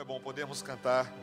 [0.00, 1.14] é bom podermos cantar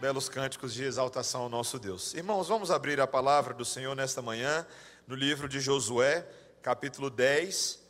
[0.00, 2.14] belos cânticos de exaltação ao nosso Deus.
[2.14, 4.64] Irmãos, vamos abrir a palavra do Senhor nesta manhã,
[5.04, 6.24] no livro de Josué,
[6.62, 7.82] capítulo 10.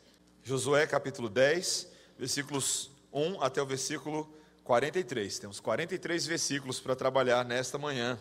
[0.43, 4.35] Josué, capítulo 10, versículos 1 até o versículo
[4.65, 5.41] 43.
[5.41, 8.19] Temos 43 versículos para trabalhar nesta manhã.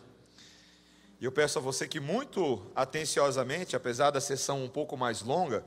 [1.22, 5.64] E eu peço a você que, muito atenciosamente, apesar da sessão um pouco mais longa,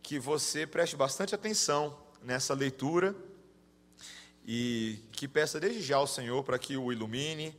[0.00, 3.16] que você preste bastante atenção nessa leitura
[4.46, 7.54] e que peça desde já ao Senhor para que o ilumine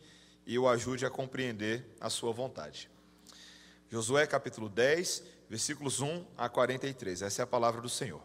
[0.45, 2.89] e o ajude a compreender a sua vontade.
[3.89, 7.21] Josué capítulo 10, versículos 1 a 43.
[7.23, 8.21] Essa é a palavra do Senhor.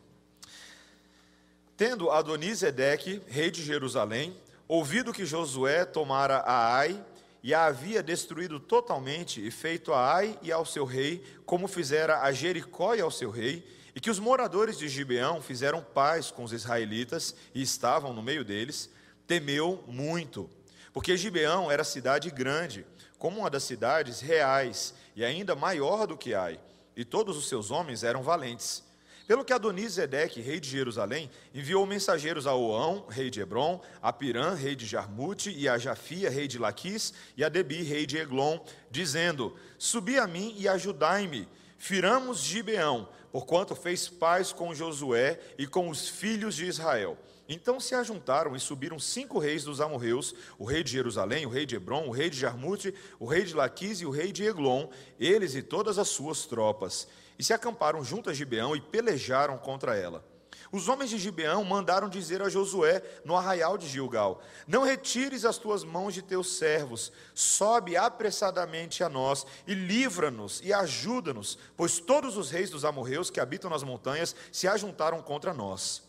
[1.77, 4.37] Tendo Adonisedeque, rei de Jerusalém,
[4.69, 7.05] ouvido que Josué tomara a Ai
[7.43, 12.21] e a havia destruído totalmente e feito a Ai e ao seu rei, como fizera
[12.21, 16.45] a Jericó e ao seu rei, e que os moradores de Gibeão fizeram paz com
[16.45, 18.91] os israelitas e estavam no meio deles,
[19.27, 20.49] temeu muito,
[20.93, 22.87] porque Gibeão era cidade grande,
[23.19, 26.59] como uma das cidades reais, e ainda maior do que Ai,
[26.97, 28.83] e todos os seus homens eram valentes.
[29.27, 34.55] Pelo que Adonisedeque, rei de Jerusalém, enviou mensageiros a Oão, rei de Hebron, a Pirã,
[34.55, 38.59] rei de Jarmute, e a Jafia, rei de Laquis, e a Debi, rei de Eglon,
[38.91, 41.49] dizendo: Subi a mim e ajudai-me.
[41.79, 47.17] Firamos Gibeão, porquanto fez paz com Josué e com os filhos de Israel.
[47.49, 51.67] Então se ajuntaram e subiram cinco reis dos amorreus, o rei de Jerusalém, o rei
[51.67, 54.89] de Hebron, o rei de Jarmute, o rei de Laquis e o rei de Eglon,
[55.19, 59.97] eles e todas as suas tropas, e se acamparam junto a Gibeão e pelejaram contra
[59.97, 60.32] ela.
[60.71, 65.59] Os homens de Gibeão mandaram dizer a Josué no arraial de Gilgal: Não retires as
[65.59, 72.37] tuas mãos de teus servos, sobe apressadamente a nós e livra-nos e ajuda-nos, pois todos
[72.37, 76.03] os reis dos amorreus que habitam nas montanhas se ajuntaram contra nós.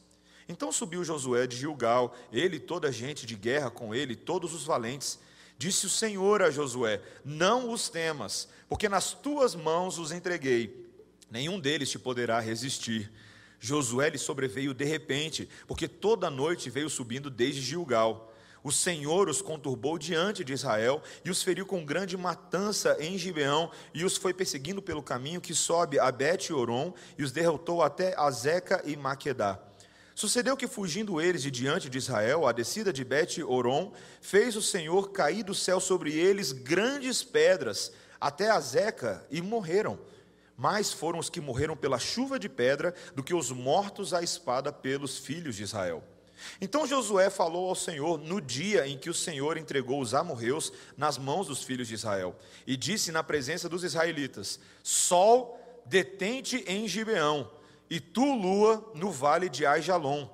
[0.47, 4.53] Então subiu Josué de Gilgal, ele e toda a gente de guerra com ele, todos
[4.53, 5.19] os valentes.
[5.57, 10.83] Disse o Senhor a Josué: Não os temas, porque nas tuas mãos os entreguei.
[11.29, 13.11] Nenhum deles te poderá resistir.
[13.63, 18.29] Josué lhe sobreveio de repente, porque toda noite veio subindo desde Gilgal.
[18.61, 23.71] O Senhor os conturbou diante de Israel e os feriu com grande matança em Gibeão
[23.93, 28.81] e os foi perseguindo pelo caminho que sobe a Bet-Oron e os derrotou até Azeca
[28.83, 29.57] e Maquedá.
[30.13, 35.11] Sucedeu que, fugindo eles de diante de Israel, a descida de Bet-Oron, fez o Senhor
[35.13, 39.97] cair do céu sobre eles grandes pedras, até Azeca, e morreram
[40.57, 44.71] mais foram os que morreram pela chuva de pedra do que os mortos à espada
[44.71, 46.03] pelos filhos de Israel.
[46.59, 51.17] Então Josué falou ao Senhor no dia em que o Senhor entregou os amorreus nas
[51.17, 52.35] mãos dos filhos de Israel,
[52.67, 57.49] e disse na presença dos israelitas: Sol, detente em Gibeão,
[57.89, 60.29] e tu, lua, no vale de Aijalon.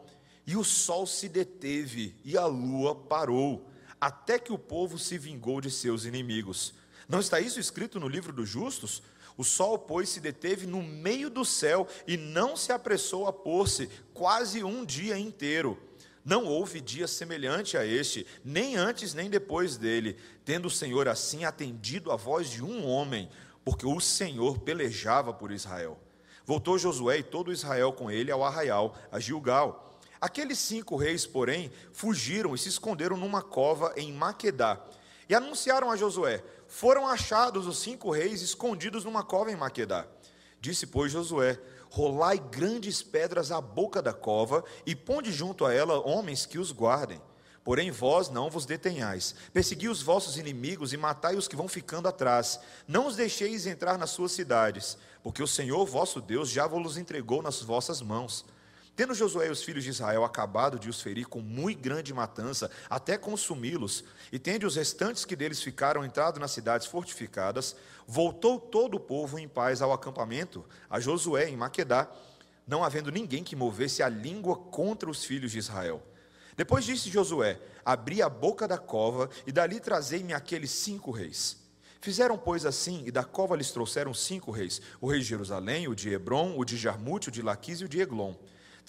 [0.46, 3.70] E o sol se deteve, e a lua parou,
[4.02, 6.74] até que o povo se vingou de seus inimigos.
[7.08, 9.04] Não está isso escrito no livro dos justos?
[9.40, 13.90] O sol, pois, se deteve no meio do céu e não se apressou a pôr-se
[14.14, 15.80] quase um dia inteiro.
[16.26, 21.46] Não houve dia semelhante a este, nem antes nem depois dele, tendo o Senhor assim
[21.46, 23.30] atendido a voz de um homem,
[23.64, 25.98] porque o Senhor pelejava por Israel.
[26.46, 29.98] Voltou Josué e todo Israel com ele ao arraial, a Gilgal.
[30.20, 34.86] Aqueles cinco reis, porém, fugiram e se esconderam numa cova em Maquedá.
[35.30, 40.06] E anunciaram a Josué: foram achados os cinco reis escondidos numa cova em Maquedá.
[40.62, 41.60] Disse, pois, Josué:
[41.90, 46.72] Rolai grandes pedras à boca da cova e ponde junto a ela homens que os
[46.72, 47.20] guardem.
[47.64, 49.36] Porém, vós não vos detenhais.
[49.52, 52.60] Persegui os vossos inimigos e matai os que vão ficando atrás.
[52.88, 57.42] Não os deixeis entrar nas suas cidades, porque o Senhor vosso Deus já vos entregou
[57.42, 58.46] nas vossas mãos.
[59.00, 62.70] Tendo Josué e os filhos de Israel acabado de os ferir com muito grande matança,
[62.90, 68.96] até consumi-los, e tendo os restantes que deles ficaram entrado nas cidades fortificadas, voltou todo
[68.96, 72.12] o povo em paz ao acampamento, a Josué em Maquedá,
[72.68, 76.04] não havendo ninguém que movesse a língua contra os filhos de Israel.
[76.58, 81.56] Depois disse Josué: Abri a boca da cova, e dali trazei-me aqueles cinco reis.
[82.02, 85.96] Fizeram, pois, assim, e da cova lhes trouxeram cinco reis: o rei de Jerusalém, o
[85.96, 88.36] de Hebron, o de Jarmute, o de Laquis e o de Eglon.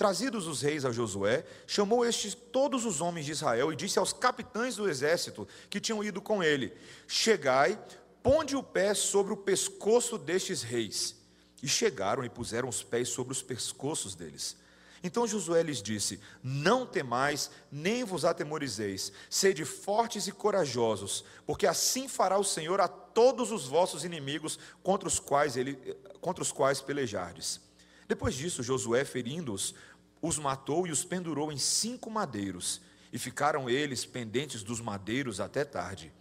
[0.01, 4.15] Trazidos os reis a Josué, chamou estes todos os homens de Israel e disse aos
[4.15, 6.73] capitães do exército que tinham ido com ele:
[7.07, 7.79] Chegai,
[8.23, 11.17] ponde o pé sobre o pescoço destes reis.
[11.63, 14.57] E chegaram e puseram os pés sobre os pescoços deles.
[15.03, 22.09] Então Josué lhes disse: Não temais, nem vos atemorizeis, sede fortes e corajosos, porque assim
[22.09, 25.75] fará o Senhor a todos os vossos inimigos contra os quais, ele,
[26.23, 27.69] contra os quais pelejardes.
[28.11, 29.73] Depois disso, Josué, ferindo-os,
[30.21, 32.81] os matou e os pendurou em cinco madeiros.
[33.13, 36.13] e ficaram eles pendentes dos madeiros até tarde.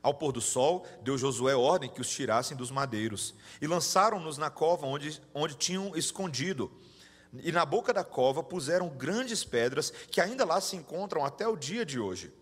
[0.00, 4.50] Ao pôr do sol, deu Josué ordem que os tirassem dos madeiros, e lançaram-nos na
[4.50, 6.72] cova onde, onde tinham escondido.
[7.34, 11.56] E na boca da cova puseram grandes pedras, que ainda lá se encontram até o
[11.56, 12.32] dia de hoje.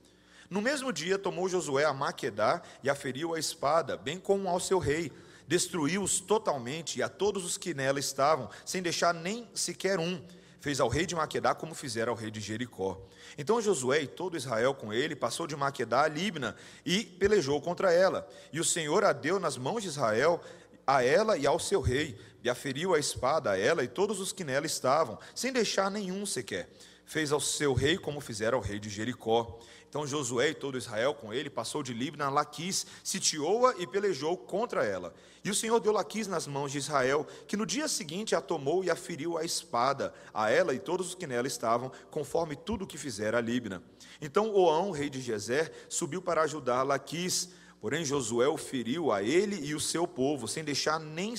[0.51, 4.61] No mesmo dia tomou Josué a Maquedá e a feriu a espada, bem como ao
[4.61, 5.13] seu rei.
[5.51, 10.23] Destruiu-os totalmente e a todos os que nela estavam, sem deixar nem sequer um
[10.61, 13.01] fez ao rei de Maquedá como fizeram ao rei de Jericó.
[13.37, 16.55] Então Josué e todo Israel com ele passou de Maquedá a Libna
[16.85, 18.29] e pelejou contra ela.
[18.53, 20.41] E o Senhor a deu nas mãos de Israel,
[20.87, 24.33] a ela e ao seu rei, e aferiu a espada a ela e todos os
[24.33, 26.69] que nela estavam, sem deixar nenhum sequer.
[27.07, 29.59] Fez ao seu rei como fizeram ao rei de Jericó.
[29.91, 34.37] Então Josué e todo Israel com ele passou de Libna a Laquis, sitiou-a e pelejou
[34.37, 35.13] contra ela.
[35.43, 38.85] E o Senhor deu Laquis nas mãos de Israel, que no dia seguinte a tomou
[38.85, 42.85] e a feriu a espada, a ela e todos os que nela estavam, conforme tudo
[42.85, 43.83] o que fizera a Libna.
[44.21, 47.51] Então Oão, rei de Gezer, subiu para ajudar Laquis,
[47.81, 51.35] porém Josué o feriu a ele e o seu povo, sem deixar nem,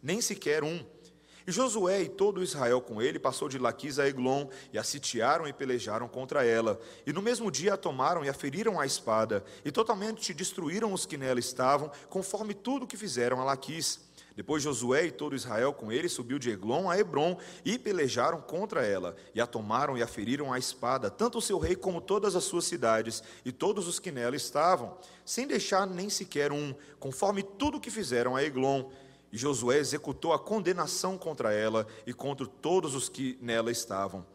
[0.00, 0.86] nem sequer um.
[1.50, 5.48] E Josué e todo Israel com ele passou de Laquis a Eglon, e a sitiaram
[5.48, 6.80] e pelejaram contra ela.
[7.04, 11.04] E no mesmo dia a tomaram e a feriram a espada, e totalmente destruíram os
[11.04, 13.98] que nela estavam, conforme tudo que fizeram a Laquis.
[14.36, 18.86] Depois Josué e todo Israel com ele subiu de Eglon a Hebron e pelejaram contra
[18.86, 22.36] ela, e a tomaram e a feriram a espada, tanto o seu rei como todas
[22.36, 27.42] as suas cidades, e todos os que nela estavam, sem deixar nem sequer um, conforme
[27.42, 28.88] tudo que fizeram a Eglon.
[29.32, 34.26] E Josué executou a condenação contra ela e contra todos os que nela estavam.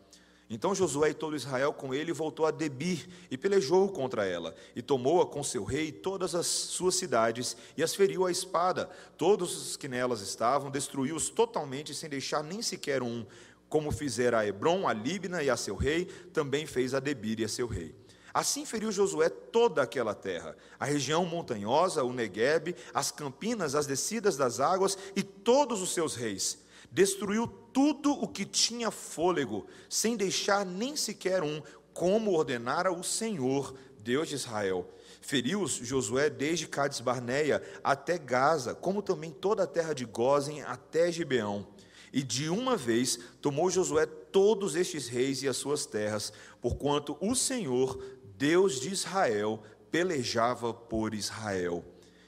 [0.49, 4.81] Então Josué e todo Israel com ele voltou a Debir e pelejou contra ela, e
[4.81, 8.89] tomou-a com seu rei todas as suas cidades, e as feriu à espada.
[9.17, 13.25] Todos os que nelas estavam, destruiu-os totalmente, sem deixar nem sequer um.
[13.67, 17.45] Como fizera a Hebron, a Líbina e a seu rei, também fez a Debir e
[17.45, 17.95] a seu rei.
[18.35, 24.35] Assim feriu Josué toda aquela terra, a região montanhosa, o Neguebe, as campinas, as descidas
[24.35, 26.61] das águas e todos os seus reis.
[26.91, 33.73] Destruiu tudo o que tinha fôlego, sem deixar nem sequer um, como ordenara o Senhor,
[33.99, 34.85] Deus de Israel.
[35.21, 41.09] Feriu-os Josué desde Cades Barneia até Gaza, como também toda a terra de Gozen até
[41.09, 41.65] Gibeão.
[42.11, 47.33] E de uma vez tomou Josué todos estes reis e as suas terras, porquanto o
[47.33, 48.01] Senhor
[48.37, 51.83] Deus de Israel pelejava por Israel.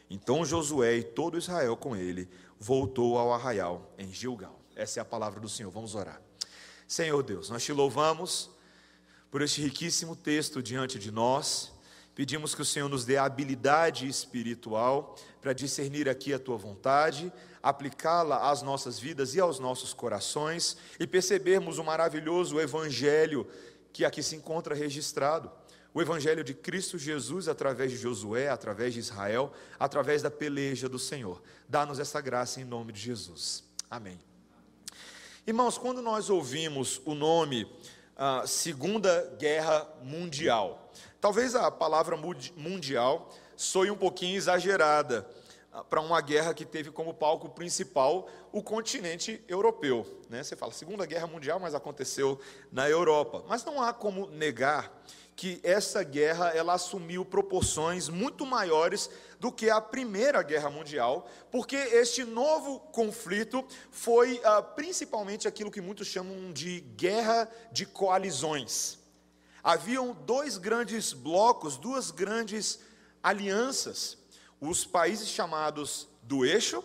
[0.09, 4.57] Então Josué e todo Israel com ele voltou ao arraial em Gilgal.
[4.75, 5.69] Essa é a palavra do Senhor.
[5.69, 6.21] Vamos orar.
[6.87, 8.49] Senhor Deus, nós te louvamos
[9.29, 11.73] por este riquíssimo texto diante de nós.
[12.15, 17.31] Pedimos que o Senhor nos dê habilidade espiritual para discernir aqui a tua vontade,
[17.61, 23.45] aplicá-la às nossas vidas e aos nossos corações e percebermos o maravilhoso evangelho
[23.91, 25.51] que aqui se encontra registrado
[25.97, 30.99] o evangelho de Cristo Jesus através de Josué, através de Israel, através da peleja do
[30.99, 31.41] Senhor.
[31.67, 33.63] Dá-nos essa graça em nome de Jesus.
[33.89, 34.19] Amém.
[35.47, 37.67] Irmãos, quando nós ouvimos o nome
[38.15, 42.15] ah, Segunda Guerra Mundial, talvez a palavra
[42.55, 45.27] mundial soe um pouquinho exagerada
[45.73, 50.05] ah, para uma guerra que teve como palco principal o continente europeu.
[50.29, 50.43] Né?
[50.43, 52.39] Você fala Segunda Guerra Mundial, mas aconteceu
[52.71, 53.43] na Europa.
[53.47, 54.95] Mas não há como negar
[55.37, 59.07] que essa guerra ela assumiu proporções muito maiores
[59.39, 65.79] do que a Primeira Guerra Mundial, porque este novo conflito foi ah, principalmente aquilo que
[65.79, 68.97] muitos chamam de guerra de coalizões.
[69.63, 72.79] Haviam dois grandes blocos, duas grandes
[73.21, 74.17] alianças:
[74.59, 76.83] os países chamados do eixo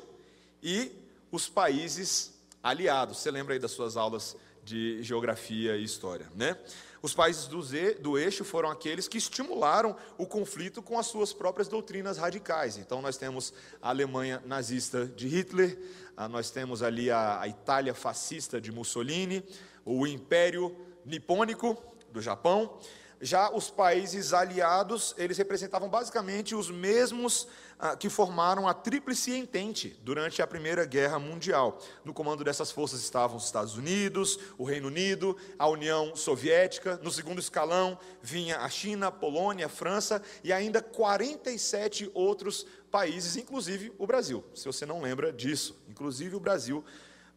[0.62, 0.92] e
[1.30, 3.16] os países aliados.
[3.16, 6.59] Você lembra aí das suas aulas de geografia e história, né?
[7.02, 12.16] Os países do, eixo foram aqueles que estimularam o conflito com as suas próprias doutrinas
[12.16, 12.78] radicais.
[12.78, 15.76] Então, nós temos a Alemanha nazista de Hitler,
[16.16, 19.44] ah, nós temos ali a, a Itália fascista de Mussolini,
[19.85, 21.76] o Império Nipônico
[22.12, 22.78] do Japão,
[23.23, 27.47] já os países aliados, eles representavam basicamente os mesmos
[27.79, 31.79] ah, que formaram a Tríplice Entente durante a Primeira Guerra Mundial.
[32.05, 36.99] No comando dessas forças estavam os Estados Unidos, o Reino Unido, a União Soviética.
[37.00, 43.37] No segundo escalão vinha a China, a Polônia, a França e ainda 47 outros países,
[43.37, 44.45] inclusive o Brasil.
[44.52, 46.85] Se você não lembra disso, inclusive o Brasil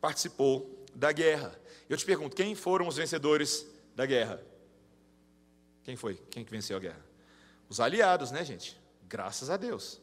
[0.01, 1.53] participou da guerra.
[1.87, 4.54] Eu te pergunto, quem foram os vencedores da guerra?
[5.85, 6.15] Quem foi?
[6.29, 7.05] Quem que venceu a guerra?
[7.69, 8.75] Os aliados, né, gente?
[9.07, 10.01] Graças a Deus.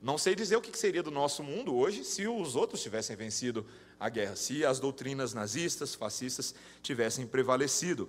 [0.00, 3.66] Não sei dizer o que seria do nosso mundo hoje se os outros tivessem vencido
[4.00, 8.08] a guerra, se as doutrinas nazistas, fascistas tivessem prevalecido.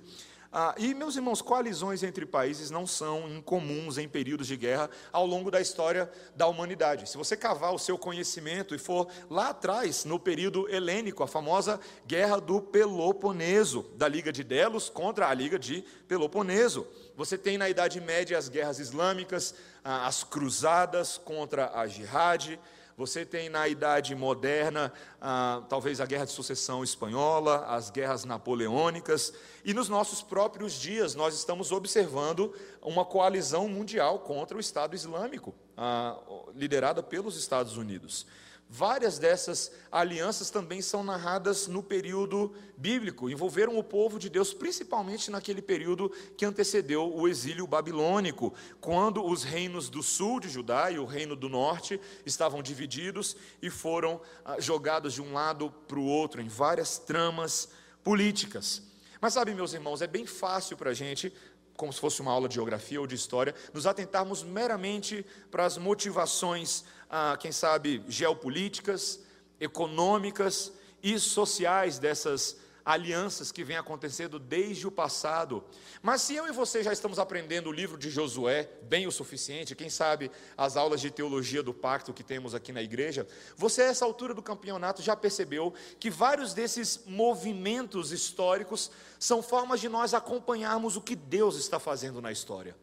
[0.51, 5.23] Ah, e, meus irmãos, coalizões entre países não são incomuns em períodos de guerra ao
[5.23, 7.07] longo da história da humanidade.
[7.07, 11.79] Se você cavar o seu conhecimento e for lá atrás, no período helênico, a famosa
[12.07, 16.87] Guerra do Peloponeso, da Liga de Delos contra a Liga de Peloponeso.
[17.15, 19.53] Você tem na Idade Média as guerras islâmicas,
[19.83, 22.57] ah, as cruzadas contra a jihad,
[22.99, 24.91] você tem na Idade Moderna,
[25.21, 31.15] ah, talvez a Guerra de Sucessão Espanhola, as guerras napoleônicas, e nos nossos próprios dias
[31.15, 36.19] nós estamos observando uma coalizão mundial contra o Estado Islâmico, ah,
[36.53, 38.27] liderada pelos Estados Unidos.
[38.71, 45.31] Várias dessas alianças também são narradas no período bíblico, envolveram o povo de Deus, principalmente
[45.31, 50.99] naquele período que antecedeu o exílio babilônico, quando os reinos do sul de Judá e
[50.99, 56.05] o reino do norte estavam divididos e foram ah, jogados de um lado para o
[56.05, 57.69] outro em várias tramas
[58.03, 58.83] políticas.
[59.19, 61.33] Mas sabe, meus irmãos, é bem fácil para a gente
[61.79, 65.77] como se fosse uma aula de geografia ou de história, nos atentarmos meramente para as
[65.77, 69.19] motivações ah, quem sabe, geopolíticas,
[69.59, 72.57] econômicas e sociais dessas
[72.89, 75.63] alianças que vêm acontecendo desde o passado.
[76.01, 79.75] Mas se eu e você já estamos aprendendo o livro de Josué bem o suficiente,
[79.75, 83.85] quem sabe as aulas de teologia do pacto que temos aqui na igreja, você a
[83.85, 88.89] essa altura do campeonato já percebeu que vários desses movimentos históricos
[89.19, 92.75] são formas de nós acompanharmos o que Deus está fazendo na história.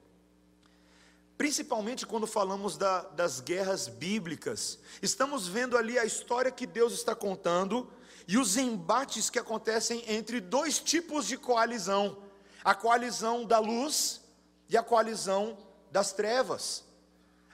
[1.37, 7.15] Principalmente quando falamos da, das guerras bíblicas, estamos vendo ali a história que Deus está
[7.15, 7.91] contando
[8.27, 12.23] e os embates que acontecem entre dois tipos de coalizão:
[12.65, 14.23] a coalizão da luz
[14.69, 15.59] e a coalizão
[15.91, 16.85] das trevas.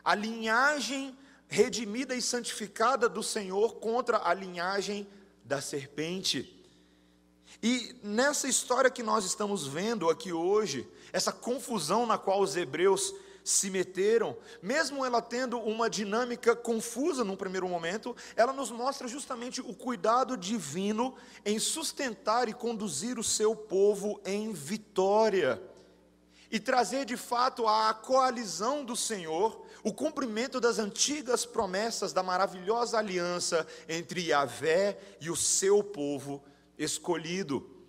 [0.05, 1.17] A linhagem
[1.49, 5.07] redimida e santificada do Senhor contra a linhagem
[5.45, 6.59] da serpente.
[7.63, 13.15] E nessa história que nós estamos vendo aqui hoje, essa confusão na qual os hebreus
[13.45, 19.61] se meteram, mesmo ela tendo uma dinâmica confusa num primeiro momento, ela nos mostra justamente
[19.61, 25.63] o cuidado divino em sustentar e conduzir o seu povo em vitória.
[26.51, 32.99] E trazer de fato a coalizão do Senhor, o cumprimento das antigas promessas da maravilhosa
[32.99, 36.45] aliança entre Yahvé e o seu povo
[36.79, 37.82] escolhido.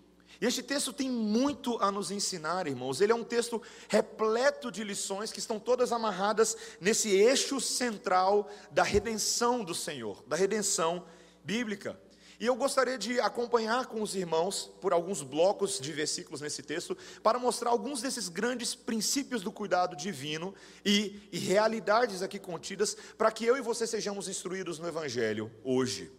[0.43, 2.99] E este texto tem muito a nos ensinar, irmãos.
[2.99, 8.83] Ele é um texto repleto de lições que estão todas amarradas nesse eixo central da
[8.83, 11.05] redenção do Senhor, da redenção
[11.45, 11.97] bíblica.
[12.41, 16.97] E eu gostaria de acompanhar com os irmãos por alguns blocos de versículos nesse texto,
[17.23, 23.31] para mostrar alguns desses grandes princípios do cuidado divino e, e realidades aqui contidas, para
[23.31, 26.11] que eu e você sejamos instruídos no Evangelho hoje.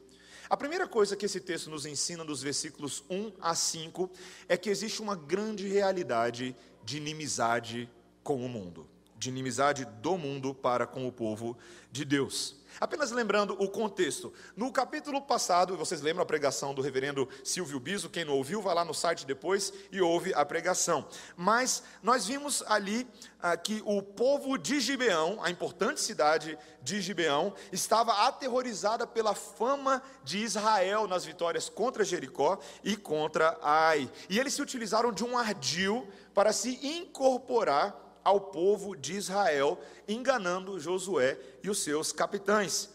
[0.49, 4.11] A primeira coisa que esse texto nos ensina, dos versículos 1 a 5,
[4.49, 7.91] é que existe uma grande realidade de inimizade
[8.23, 8.87] com o mundo,
[9.25, 11.57] de inimizade do mundo para com o povo
[11.91, 12.57] de Deus.
[12.81, 14.33] Apenas lembrando o contexto.
[14.57, 18.11] No capítulo passado, vocês lembram a pregação do reverendo Silvio Biso?
[18.11, 21.07] Quem não ouviu, vai lá no site depois e ouve a pregação.
[21.37, 23.07] Mas nós vimos ali
[23.41, 30.03] ah, que o povo de Gibeão, a importante cidade de Gibeão, estava aterrorizada pela fama
[30.23, 34.11] de Israel nas vitórias contra Jericó e contra Ai.
[34.29, 39.79] E eles se utilizaram de um ardil para se incorporar ao povo de Israel,
[40.09, 42.95] enganando Josué e os seus capitães.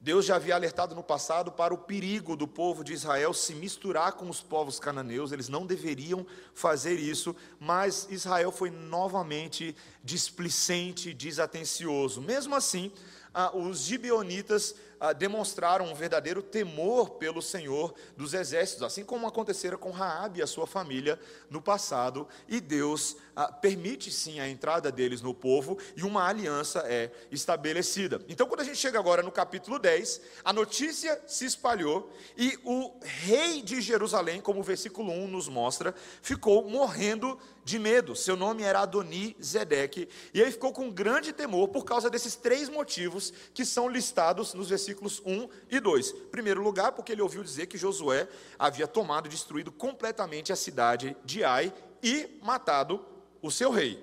[0.00, 4.12] Deus já havia alertado no passado para o perigo do povo de Israel se misturar
[4.12, 12.20] com os povos cananeus, eles não deveriam fazer isso, mas Israel foi novamente displicente, desatencioso.
[12.20, 12.92] Mesmo assim,
[13.34, 19.76] ah, os gibeonitas ah, demonstraram um verdadeiro temor pelo Senhor dos exércitos, assim como acontecera
[19.76, 24.90] com Raabe e a sua família no passado, e Deus ah, permite sim a entrada
[24.90, 28.22] deles no povo e uma aliança é estabelecida.
[28.28, 32.98] Então, quando a gente chega agora no capítulo 10, a notícia se espalhou e o
[33.02, 38.14] rei de Jerusalém, como o versículo 1 nos mostra, ficou morrendo de medo.
[38.14, 42.68] Seu nome era Adoni Zedeque, e ele ficou com grande temor por causa desses três
[42.68, 46.10] motivos que são listados nos versículos 1 e 2.
[46.10, 48.28] Em primeiro lugar, porque ele ouviu dizer que Josué
[48.58, 53.04] havia tomado e destruído completamente a cidade de Ai e matado
[53.42, 54.02] o seu rei.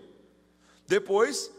[0.87, 1.51] Depois,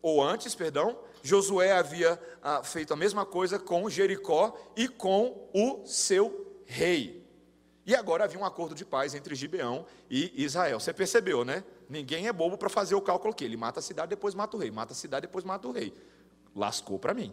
[0.00, 5.86] ou antes, perdão, Josué havia ah, feito a mesma coisa com Jericó e com o
[5.86, 7.18] seu rei.
[7.88, 10.78] E agora havia um acordo de paz entre Gibeão e Israel.
[10.78, 11.64] Você percebeu, né?
[11.88, 13.44] Ninguém é bobo para fazer o cálculo aqui.
[13.44, 14.70] Ele mata a cidade, depois mata o rei.
[14.70, 15.94] Mata a cidade, depois mata o rei.
[16.54, 17.32] Lascou para mim.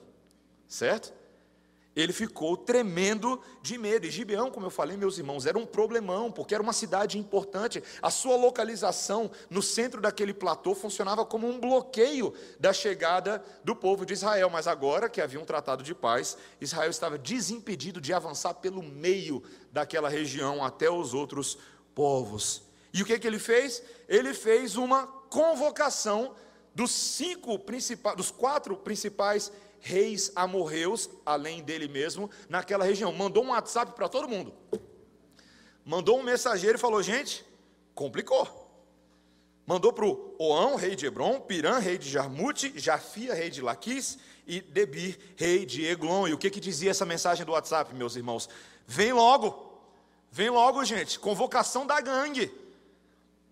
[0.65, 1.13] Certo?
[1.95, 4.05] Ele ficou tremendo de medo.
[4.05, 7.81] E Gibeão, como eu falei, meus irmãos, era um problemão, porque era uma cidade importante.
[8.01, 14.05] A sua localização no centro daquele platô funcionava como um bloqueio da chegada do povo
[14.05, 14.49] de Israel.
[14.49, 19.41] Mas agora que havia um tratado de paz, Israel estava desimpedido de avançar pelo meio
[19.71, 21.57] daquela região até os outros
[21.93, 22.63] povos.
[22.93, 23.81] E o que, que ele fez?
[24.07, 26.35] Ele fez uma convocação
[26.73, 29.49] dos cinco principais, dos quatro principais
[29.85, 33.13] reis amorreus, além dele mesmo, naquela região.
[33.13, 34.51] Mandou um WhatsApp para todo mundo.
[35.85, 37.45] Mandou um mensageiro e falou: gente,
[37.93, 38.63] complicou.
[39.67, 44.17] Mandou para o Oão, rei de Hebron, Pirã, rei de Jarmute, Jafia, rei de Laquis,
[44.47, 46.27] e Debir, rei de Eglon.
[46.27, 48.49] E o que, que dizia essa mensagem do WhatsApp, meus irmãos?
[48.87, 49.79] Vem logo,
[50.31, 52.51] vem logo, gente, convocação da gangue.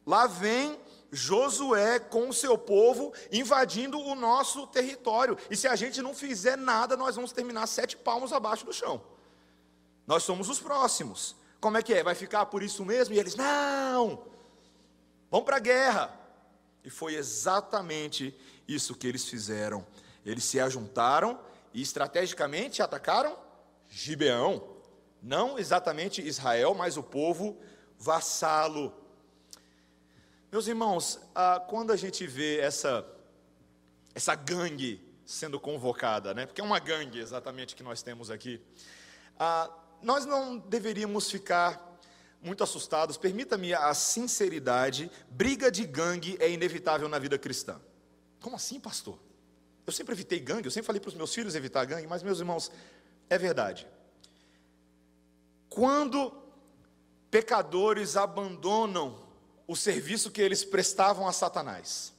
[0.06, 0.78] Lá vem
[1.13, 5.38] Josué com o seu povo invadindo o nosso território.
[5.50, 9.01] E se a gente não fizer nada, nós vamos terminar sete palmos abaixo do chão.
[10.08, 11.36] Nós somos os próximos.
[11.62, 12.03] Como é que é?
[12.03, 13.13] Vai ficar por isso mesmo?
[13.13, 14.25] E eles, não,
[15.29, 16.20] vamos para a guerra.
[16.84, 18.36] E foi exatamente
[18.67, 19.86] isso que eles fizeram.
[20.25, 21.39] Eles se ajuntaram
[21.74, 23.38] e estrategicamente atacaram
[23.89, 24.63] Gibeão.
[25.22, 27.58] Não exatamente Israel, mas o povo
[27.98, 28.93] vassalo.
[30.53, 33.03] Meus irmãos, ah, quando a gente vê essa,
[34.13, 36.45] essa gangue sendo convocada, né?
[36.45, 38.62] porque é uma gangue exatamente que nós temos aqui,
[39.39, 39.67] ah,
[40.00, 41.98] nós não deveríamos ficar
[42.39, 43.17] muito assustados.
[43.17, 47.81] Permita-me a sinceridade: briga de gangue é inevitável na vida cristã.
[48.39, 49.17] Como assim, pastor?
[49.88, 52.38] Eu sempre evitei gangue, eu sempre falei para os meus filhos evitar gangue, mas, meus
[52.38, 52.72] irmãos,
[53.27, 53.88] é verdade.
[55.67, 56.31] Quando
[57.31, 59.23] pecadores abandonam
[59.67, 62.13] o serviço que eles prestavam a Satanás.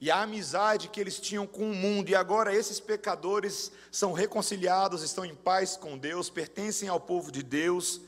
[0.00, 5.02] E a amizade que eles tinham com o mundo, e agora esses pecadores são reconciliados,
[5.02, 8.00] estão em paz com Deus, pertencem ao povo de Deus,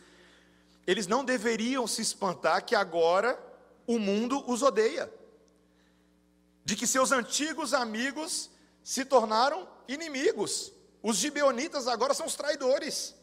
[0.86, 3.38] eles não deveriam se espantar que agora
[3.86, 5.12] o mundo os odeia,
[6.64, 8.50] de que seus antigos amigos
[8.82, 10.72] se tornaram inimigos,
[11.02, 13.14] os gibeonitas agora são os traidores,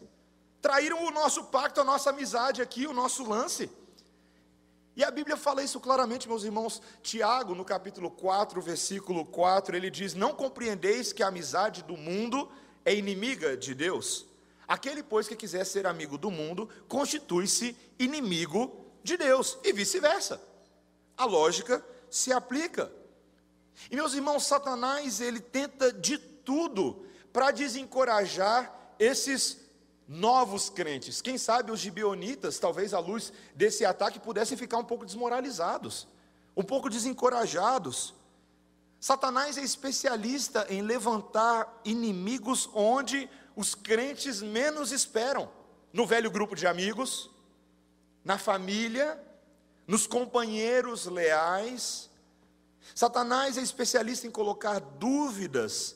[0.61, 3.69] traíram o nosso pacto, a nossa amizade aqui, o nosso lance.
[5.01, 6.79] E a Bíblia fala isso claramente, meus irmãos.
[7.01, 12.47] Tiago, no capítulo 4, versículo 4, ele diz: Não compreendeis que a amizade do mundo
[12.85, 14.27] é inimiga de Deus?
[14.67, 20.39] Aquele, pois, que quiser ser amigo do mundo, constitui-se inimigo de Deus, e vice-versa.
[21.17, 22.91] A lógica se aplica.
[23.89, 29.60] E, meus irmãos, Satanás, ele tenta de tudo para desencorajar esses
[30.11, 31.21] novos crentes.
[31.21, 36.05] Quem sabe os gibeonitas, talvez à luz desse ataque, pudessem ficar um pouco desmoralizados,
[36.55, 38.13] um pouco desencorajados.
[38.99, 45.49] Satanás é especialista em levantar inimigos onde os crentes menos esperam
[45.93, 47.31] no velho grupo de amigos,
[48.21, 49.17] na família,
[49.87, 52.09] nos companheiros leais.
[52.93, 55.95] Satanás é especialista em colocar dúvidas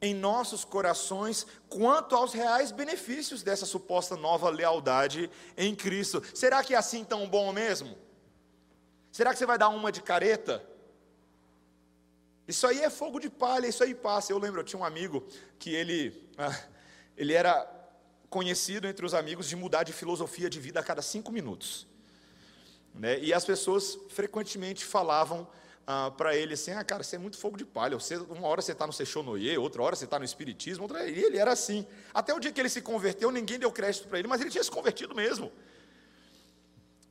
[0.00, 6.22] em nossos corações quanto aos reais benefícios dessa suposta nova lealdade em Cristo.
[6.34, 7.96] Será que é assim tão bom mesmo?
[9.10, 10.64] Será que você vai dar uma de careta?
[12.46, 14.32] Isso aí é fogo de palha, isso aí passa.
[14.32, 15.26] Eu lembro, eu tinha um amigo
[15.58, 16.58] que ele, ah,
[17.16, 17.68] ele era
[18.30, 21.86] conhecido entre os amigos de mudar de filosofia de vida a cada cinco minutos.
[22.94, 23.18] Né?
[23.20, 25.46] E as pessoas frequentemente falavam
[25.90, 27.98] ah, para ele assim: ah, cara, você é muito fogo de palha.
[27.98, 30.82] Você, uma hora você está no Sechonoye, outra hora você está no Espiritismo.
[30.82, 31.08] Outra...
[31.08, 31.86] E ele era assim.
[32.12, 34.62] Até o dia que ele se converteu, ninguém deu crédito para ele, mas ele tinha
[34.62, 35.50] se convertido mesmo.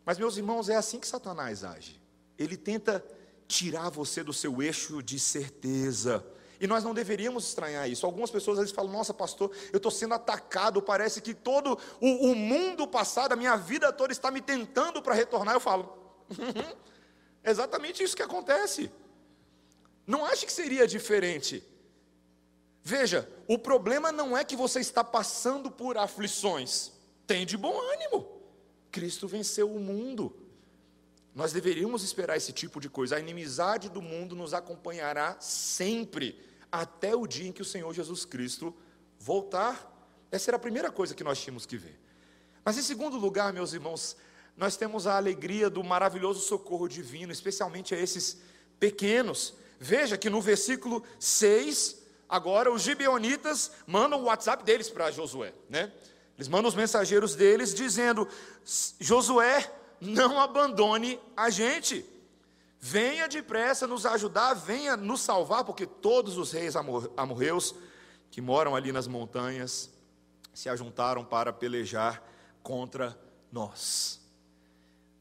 [0.05, 1.99] Mas, meus irmãos, é assim que Satanás age.
[2.37, 3.03] Ele tenta
[3.47, 6.23] tirar você do seu eixo de certeza.
[6.61, 8.05] E nós não deveríamos estranhar isso.
[8.05, 10.83] Algumas pessoas às vezes falam: Nossa, pastor, eu estou sendo atacado.
[10.83, 15.15] Parece que todo o, o mundo passado, a minha vida toda está me tentando para
[15.15, 15.55] retornar.
[15.55, 15.97] Eu falo:
[17.47, 18.91] É exatamente isso que acontece.
[20.05, 21.63] Não ache que seria diferente.
[22.83, 26.91] Veja, o problema não é que você está passando por aflições.
[27.25, 28.41] Tem de bom ânimo.
[28.91, 30.35] Cristo venceu o mundo.
[31.33, 33.15] Nós deveríamos esperar esse tipo de coisa.
[33.15, 36.37] A inimizade do mundo nos acompanhará sempre,
[36.69, 38.75] até o dia em que o Senhor Jesus Cristo
[39.17, 39.73] voltar.
[40.29, 41.97] Essa era a primeira coisa que nós tínhamos que ver.
[42.65, 44.17] Mas em segundo lugar, meus irmãos,
[44.57, 48.41] nós temos a alegria do maravilhoso socorro divino, especialmente a esses
[48.79, 49.53] pequenos.
[49.79, 55.93] Veja que no versículo 6, agora os gibeonitas mandam o WhatsApp deles para Josué, né?
[56.35, 58.27] Eles mandam os mensageiros deles dizendo:
[58.99, 62.03] Josué, não abandone a gente.
[62.79, 67.75] Venha depressa nos ajudar, venha nos salvar, porque todos os reis amorreus
[68.29, 69.89] que moram ali nas montanhas
[70.53, 72.23] se ajuntaram para pelejar
[72.61, 73.17] contra
[73.51, 74.16] nós.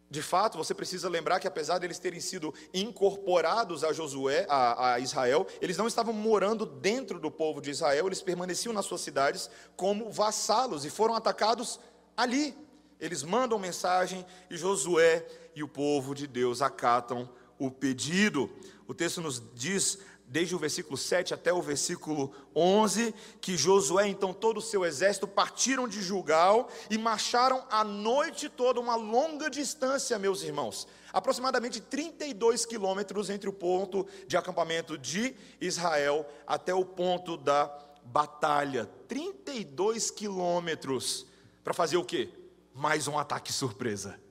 [0.08, 5.00] De fato, você precisa lembrar que apesar deles terem sido incorporados a Josué, a, a,
[5.00, 9.50] Israel, eles não estavam morando dentro do povo de Israel, eles permaneciam nas suas cidades
[9.74, 11.80] como vassalos e foram atacados
[12.16, 12.56] ali.
[13.00, 18.48] Eles mandam mensagem e Josué e o povo de Deus acatam o pedido.
[18.86, 24.34] O texto nos diz desde o versículo 7 até o versículo 11, que Josué, então
[24.34, 30.18] todo o seu exército partiram de Julgal e marcharam a noite toda uma longa distância,
[30.18, 37.36] meus irmãos, aproximadamente 32 quilômetros entre o ponto de acampamento de Israel até o ponto
[37.36, 37.72] da
[38.04, 38.86] batalha.
[39.08, 41.26] 32 quilômetros
[41.62, 42.30] para fazer o quê?
[42.74, 44.25] Mais um ataque surpresa.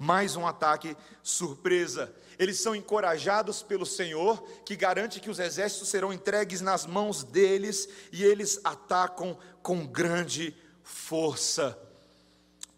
[0.00, 6.10] Mais um ataque surpresa eles são encorajados pelo Senhor, que garante que os exércitos serão
[6.10, 11.78] entregues nas mãos deles, e eles atacam com grande força.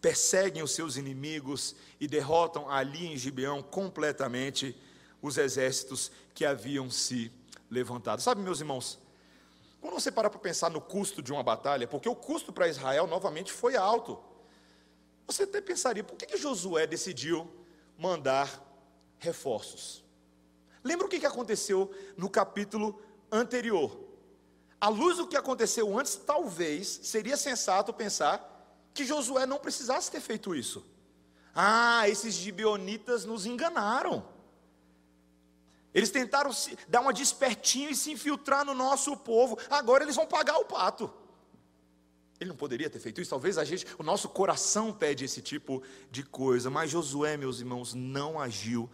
[0.01, 4.75] Perseguem os seus inimigos e derrotam ali em Gibeão completamente
[5.21, 7.31] os exércitos que haviam se
[7.71, 8.21] levantado.
[8.21, 8.99] Sabe, meus irmãos,
[9.79, 13.07] quando você para para pensar no custo de uma batalha, porque o custo para Israel
[13.07, 14.21] novamente foi alto,
[15.25, 17.49] você até pensaria, por que, que Josué decidiu
[17.97, 18.49] mandar
[19.23, 20.03] reforços.
[20.83, 23.97] Lembra o que aconteceu no capítulo anterior?
[24.79, 28.49] À luz do que aconteceu antes, talvez seria sensato pensar
[28.93, 30.85] que Josué não precisasse ter feito isso.
[31.55, 34.27] Ah, esses gibeonitas nos enganaram.
[35.93, 36.51] Eles tentaram
[36.89, 39.57] dar uma despertinho e se infiltrar no nosso povo.
[39.69, 41.13] Agora eles vão pagar o pato.
[42.39, 43.29] Ele não poderia ter feito isso.
[43.29, 46.69] Talvez a gente, o nosso coração pede esse tipo de coisa.
[46.69, 48.89] Mas Josué, meus irmãos, não agiu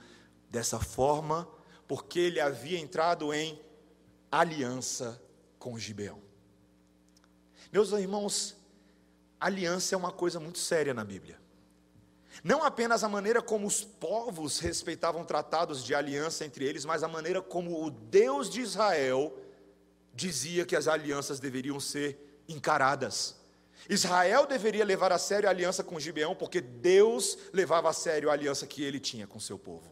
[0.49, 1.47] dessa forma,
[1.87, 3.59] porque ele havia entrado em
[4.31, 5.21] aliança
[5.57, 6.21] com Gibeão.
[7.71, 8.55] Meus irmãos,
[9.39, 11.39] aliança é uma coisa muito séria na Bíblia.
[12.43, 17.07] Não apenas a maneira como os povos respeitavam tratados de aliança entre eles, mas a
[17.07, 19.37] maneira como o Deus de Israel
[20.13, 23.35] dizia que as alianças deveriam ser encaradas.
[23.87, 28.33] Israel deveria levar a sério a aliança com Gibeão, porque Deus levava a sério a
[28.33, 29.89] aliança que ele tinha com seu povo.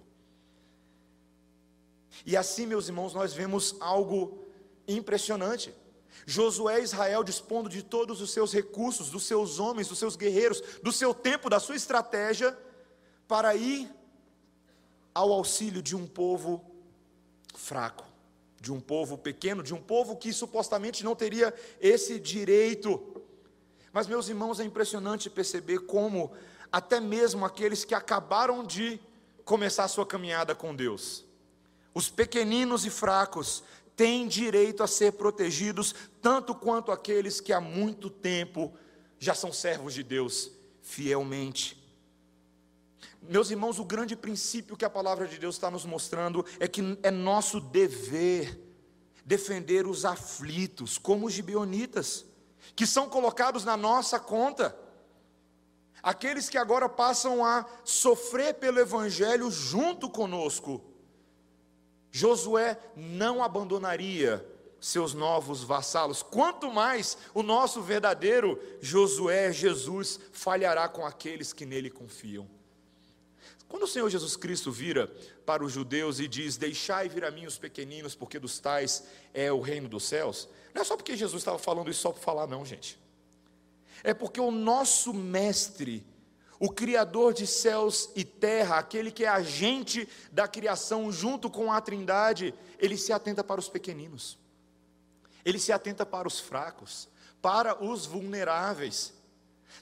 [2.26, 4.46] E assim, meus irmãos, nós vemos algo
[4.88, 5.74] impressionante.
[6.26, 10.62] Josué e Israel dispondo de todos os seus recursos, dos seus homens, dos seus guerreiros,
[10.84, 12.58] do seu tempo, da sua estratégia,
[13.28, 13.90] para ir
[15.14, 16.64] ao auxílio de um povo
[17.56, 18.06] fraco,
[18.68, 23.24] de um povo pequeno, de um povo que supostamente não teria esse direito.
[23.94, 26.34] Mas, meus irmãos, é impressionante perceber como
[26.70, 29.00] até mesmo aqueles que acabaram de
[29.46, 31.24] começar a sua caminhada com Deus,
[31.94, 33.64] os pequeninos e fracos
[33.96, 38.74] têm direito a ser protegidos, tanto quanto aqueles que há muito tempo
[39.18, 40.52] já são servos de Deus
[40.82, 41.77] fielmente.
[43.28, 46.98] Meus irmãos, o grande princípio que a palavra de Deus está nos mostrando é que
[47.04, 48.58] é nosso dever
[49.26, 52.26] defender os aflitos, como os gibeonitas,
[52.74, 54.78] que são colocados na nossa conta.
[56.02, 60.82] Aqueles que agora passam a sofrer pelo Evangelho junto conosco.
[62.10, 64.46] Josué não abandonaria
[64.80, 71.90] seus novos vassalos, quanto mais o nosso verdadeiro Josué, Jesus, falhará com aqueles que nele
[71.90, 72.57] confiam.
[73.68, 75.08] Quando o Senhor Jesus Cristo vira
[75.46, 79.04] para os judeus e diz: Deixai vir a mim os pequeninos, porque dos tais
[79.34, 82.22] é o reino dos céus, não é só porque Jesus estava falando isso só para
[82.22, 83.00] falar, não, gente.
[84.04, 86.06] É porque o nosso mestre,
[86.60, 91.82] o Criador de céus e terra, aquele que é agente da criação junto com a
[91.82, 94.38] Trindade, ele se atenta para os pequeninos,
[95.44, 97.10] ele se atenta para os fracos,
[97.42, 99.17] para os vulneráveis.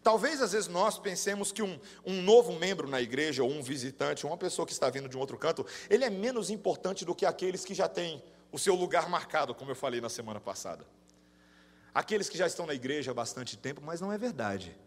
[0.04, 4.26] Talvez às vezes nós pensemos que um, um novo membro na igreja, ou um visitante,
[4.26, 7.26] uma pessoa que está vindo de um outro canto, ele é menos importante do que
[7.26, 10.86] aqueles que já têm o seu lugar marcado, como eu falei na semana passada.
[11.94, 14.78] Aqueles que já estão na igreja há bastante tempo, mas não é verdade.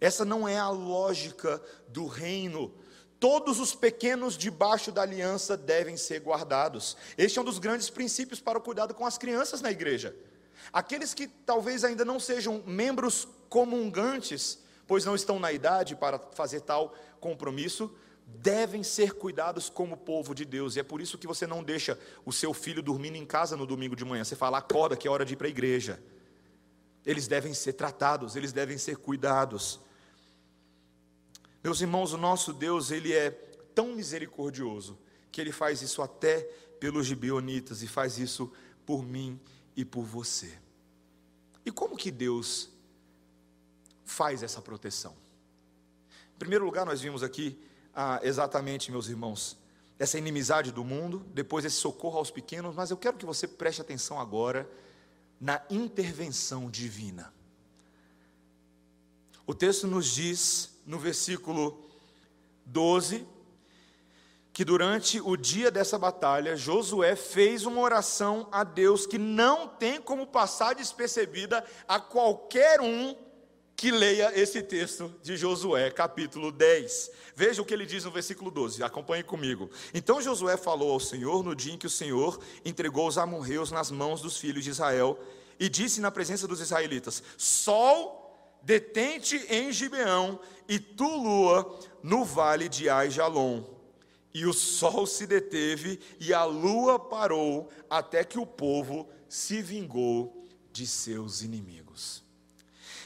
[0.00, 2.72] Essa não é a lógica do reino.
[3.18, 6.96] Todos os pequenos debaixo da aliança devem ser guardados.
[7.18, 10.16] Este é um dos grandes princípios para o cuidado com as crianças na igreja.
[10.72, 16.60] Aqueles que talvez ainda não sejam membros comungantes, pois não estão na idade para fazer
[16.60, 17.92] tal compromisso,
[18.24, 20.76] devem ser cuidados como povo de Deus.
[20.76, 23.66] E é por isso que você não deixa o seu filho dormindo em casa no
[23.66, 24.24] domingo de manhã.
[24.24, 26.00] Você fala, acorda que é hora de ir para a igreja.
[27.04, 29.80] Eles devem ser tratados, eles devem ser cuidados.
[31.62, 33.30] Meus irmãos, o nosso Deus, ele é
[33.74, 34.96] tão misericordioso
[35.32, 36.40] que ele faz isso até
[36.78, 38.52] pelos gibeonitas e faz isso
[38.86, 39.40] por mim
[39.76, 40.52] e por você.
[41.64, 42.69] E como que Deus
[44.10, 45.14] faz essa proteção?
[46.34, 47.58] Em primeiro lugar, nós vimos aqui
[47.94, 49.56] ah, exatamente, meus irmãos,
[49.98, 53.80] essa inimizade do mundo, depois esse socorro aos pequenos, mas eu quero que você preste
[53.80, 54.68] atenção agora
[55.40, 57.32] na intervenção divina.
[59.46, 61.84] O texto nos diz, no versículo
[62.66, 63.26] 12,
[64.52, 70.00] que durante o dia dessa batalha, Josué fez uma oração a Deus que não tem
[70.00, 73.14] como passar despercebida a qualquer um
[73.80, 77.12] que leia esse texto de Josué, capítulo 10.
[77.34, 79.70] Veja o que ele diz no versículo 12, acompanhe comigo.
[79.94, 83.90] Então Josué falou ao Senhor no dia em que o Senhor entregou os amorreus nas
[83.90, 85.18] mãos dos filhos de Israel
[85.58, 90.38] e disse na presença dos israelitas: Sol, detente em Gibeão,
[90.68, 93.64] e tu, lua, no vale de Aijalon.
[94.34, 100.46] E o sol se deteve e a lua parou, até que o povo se vingou
[100.70, 102.28] de seus inimigos.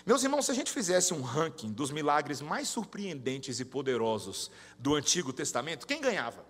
[0.06, 4.94] Meus irmãos, se a gente fizesse um ranking dos milagres mais surpreendentes e poderosos do
[4.94, 6.44] Antigo Testamento, quem ganhava?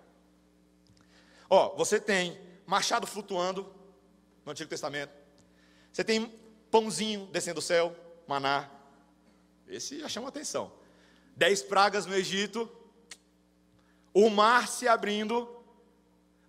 [1.49, 3.73] Ó, você tem machado flutuando
[4.43, 5.13] no Antigo Testamento.
[5.91, 6.27] Você tem
[6.69, 7.95] pãozinho descendo do céu,
[8.27, 8.69] maná.
[9.67, 10.69] Esse já chama atenção.
[11.33, 12.69] Dez pragas no Egito.
[14.13, 15.49] O mar se abrindo.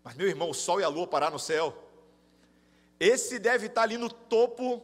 [0.03, 1.85] Mas, meu irmão, o sol e a lua parar no céu.
[2.99, 4.83] Esse deve estar ali no topo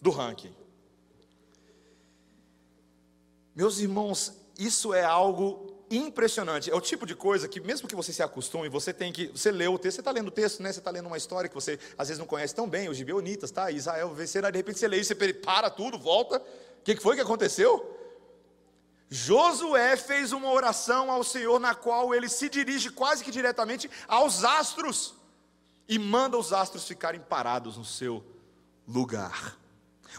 [0.00, 0.54] do ranking.
[3.54, 6.70] Meus irmãos, isso é algo impressionante.
[6.70, 9.26] É o tipo de coisa que, mesmo que você se acostume, você tem que.
[9.28, 10.72] Você lê o texto, você está lendo o texto, né?
[10.72, 13.50] Você está lendo uma história que você às vezes não conhece tão bem, os gibeonitas,
[13.50, 13.70] tá?
[13.70, 16.38] Israel vencerá, de repente você lê isso, você para tudo, volta.
[16.38, 17.98] O que foi que aconteceu?
[19.10, 24.44] Josué fez uma oração ao Senhor na qual ele se dirige quase que diretamente aos
[24.44, 25.14] astros
[25.88, 28.24] e manda os astros ficarem parados no seu
[28.86, 29.59] lugar.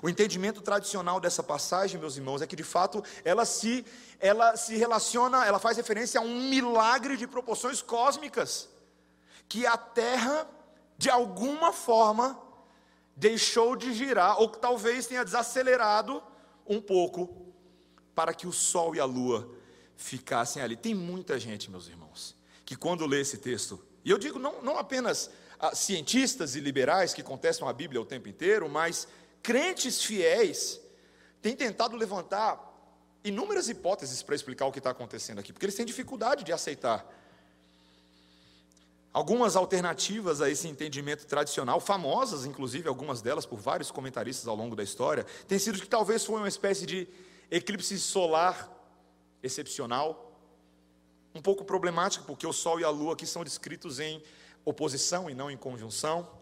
[0.02, 3.86] O entendimento tradicional dessa passagem, meus irmãos, é que de fato ela se,
[4.20, 8.70] ela se relaciona, ela faz referência a um milagre de proporções cósmicas,
[9.50, 10.48] que a Terra,
[10.98, 12.40] de alguma forma,
[13.16, 16.24] deixou de girar, ou que talvez tenha desacelerado
[16.66, 17.54] um pouco,
[18.16, 19.50] para que o Sol e a Lua
[19.96, 20.76] ficassem ali.
[20.76, 24.78] Tem muita gente, meus irmãos, que quando lê esse texto, e eu digo não, não
[24.78, 29.08] apenas ah, cientistas e liberais que contestam a Bíblia o tempo inteiro, mas
[29.42, 30.80] crentes fiéis
[31.42, 32.72] têm tentado levantar
[33.24, 37.06] inúmeras hipóteses para explicar o que está acontecendo aqui, porque eles têm dificuldade de aceitar.
[39.14, 44.76] Algumas alternativas a esse entendimento tradicional, famosas inclusive, algumas delas por vários comentaristas ao longo
[44.76, 47.08] da história, têm sido que talvez foi uma espécie de
[47.50, 48.72] eclipse solar
[49.44, 50.32] excepcional,
[51.36, 54.24] um pouco problemático, porque o Sol e a Lua aqui são descritos em
[54.64, 56.41] oposição e não em conjunção.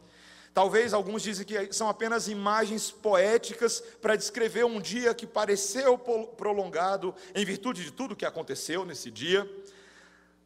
[0.53, 7.13] Talvez alguns dizem que são apenas imagens poéticas para descrever um dia que pareceu prolongado
[7.35, 9.49] em virtude de tudo que aconteceu nesse dia.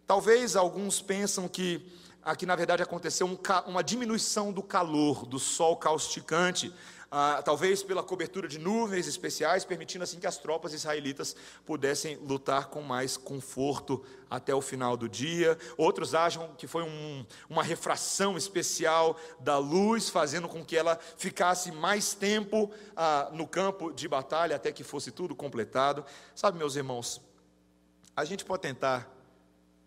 [0.06, 1.86] Talvez alguns pensam que
[2.22, 6.74] aqui na verdade aconteceu um, uma diminuição do calor do sol causticante,
[7.16, 12.70] ah, talvez pela cobertura de nuvens especiais, permitindo assim que as tropas israelitas pudessem lutar
[12.70, 15.56] com mais conforto até o final do dia.
[15.78, 21.72] Outros acham que foi um, uma refração especial da luz, fazendo com que ela ficasse
[21.72, 26.04] mais tempo ah, no campo de batalha até que fosse tudo completado.
[26.34, 27.22] Sabe, meus irmãos,
[28.16, 29.08] a gente pode tentar,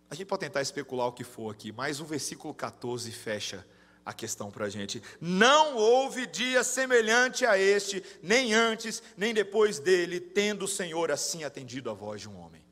[0.08, 3.66] a gente pode tentar especular o que for aqui, mas o versículo 14 fecha
[4.06, 5.02] a questão para a gente.
[5.20, 11.42] Não houve dia semelhante a este, nem antes, nem depois dele, tendo o Senhor assim
[11.42, 12.64] atendido a voz de um homem.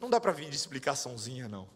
[0.00, 1.72] Não dá para vir de explicaçãozinha, não.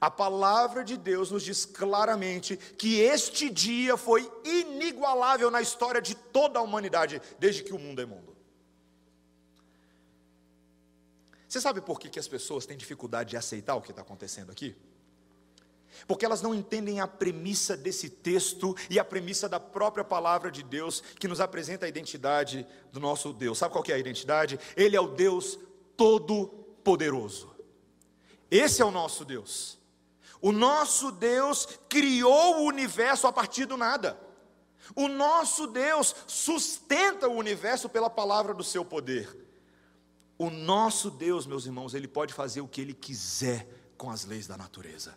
[0.00, 6.16] A palavra de Deus nos diz claramente que este dia foi inigualável na história de
[6.16, 8.36] toda a humanidade, desde que o mundo é mundo.
[11.48, 14.50] Você sabe por que, que as pessoas têm dificuldade de aceitar o que está acontecendo
[14.50, 14.74] aqui?
[16.06, 20.62] Porque elas não entendem a premissa desse texto e a premissa da própria palavra de
[20.62, 23.58] Deus que nos apresenta a identidade do nosso Deus.
[23.58, 24.58] Sabe qual é a identidade?
[24.76, 25.58] Ele é o Deus
[25.96, 27.54] todo-poderoso.
[28.50, 29.78] Esse é o nosso Deus.
[30.40, 34.18] O nosso Deus criou o universo a partir do nada.
[34.94, 39.34] O nosso Deus sustenta o universo pela palavra do seu poder.
[40.36, 44.46] O nosso Deus, meus irmãos, ele pode fazer o que ele quiser com as leis
[44.46, 45.16] da natureza.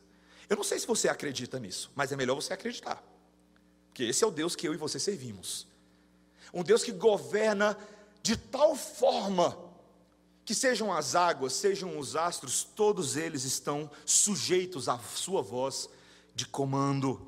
[0.49, 3.03] Eu não sei se você acredita nisso, mas é melhor você acreditar.
[3.89, 5.67] Porque esse é o Deus que eu e você servimos.
[6.53, 7.77] Um Deus que governa
[8.21, 9.57] de tal forma
[10.45, 15.89] que sejam as águas, sejam os astros, todos eles estão sujeitos à sua voz
[16.33, 17.19] de comando.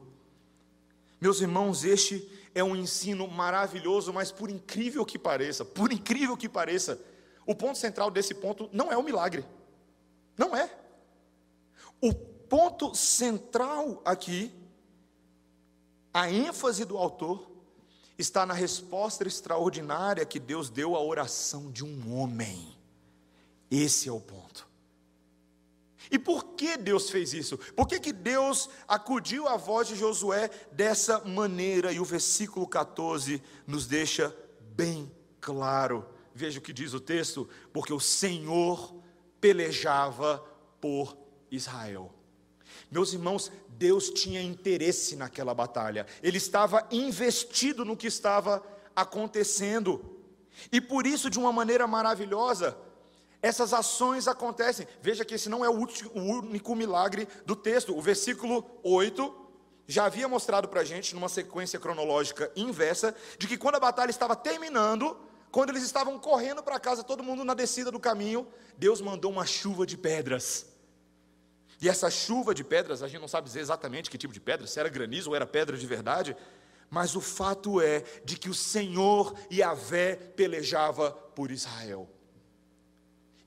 [1.19, 6.47] Meus irmãos, este é um ensino maravilhoso, mas por incrível que pareça, por incrível que
[6.47, 6.97] pareça,
[7.45, 9.43] o ponto central desse ponto não é o milagre.
[10.37, 10.71] Não é.
[12.01, 12.13] O
[12.49, 14.51] ponto central aqui,
[16.13, 17.49] a ênfase do autor,
[18.17, 22.75] está na resposta extraordinária que Deus deu à oração de um homem.
[23.71, 24.67] Esse é o ponto.
[26.11, 27.57] E por que Deus fez isso?
[27.75, 31.91] Por que, que Deus acudiu à voz de Josué dessa maneira?
[31.91, 34.35] E o versículo 14 nos deixa
[34.75, 36.05] bem claro.
[36.33, 38.95] Veja o que diz o texto: porque o Senhor
[39.39, 40.43] pelejava
[40.81, 41.15] por
[41.51, 42.18] Israel.
[42.91, 48.63] Meus irmãos, Deus tinha interesse naquela batalha, Ele estava investido no que estava
[48.95, 50.19] acontecendo,
[50.71, 52.75] e por isso, de uma maneira maravilhosa,
[53.41, 54.87] essas ações acontecem.
[55.01, 57.97] Veja que esse não é o, único milagre do texto.
[57.97, 59.33] O versículo 8
[59.87, 64.11] já havia mostrado para a gente, numa sequência cronológica inversa, de que quando a batalha
[64.11, 65.17] estava terminando,
[65.51, 68.45] quando eles estavam correndo para casa, todo mundo na descida do caminho,
[68.77, 70.65] Deus mandou uma chuva de pedras.
[71.81, 74.67] E essa chuva de pedras, a gente não sabe dizer exatamente que tipo de pedra,
[74.67, 76.35] se era granizo ou era pedra de verdade,
[76.89, 82.09] mas o fato é de que o Senhor e a Vé pelejava por Israel.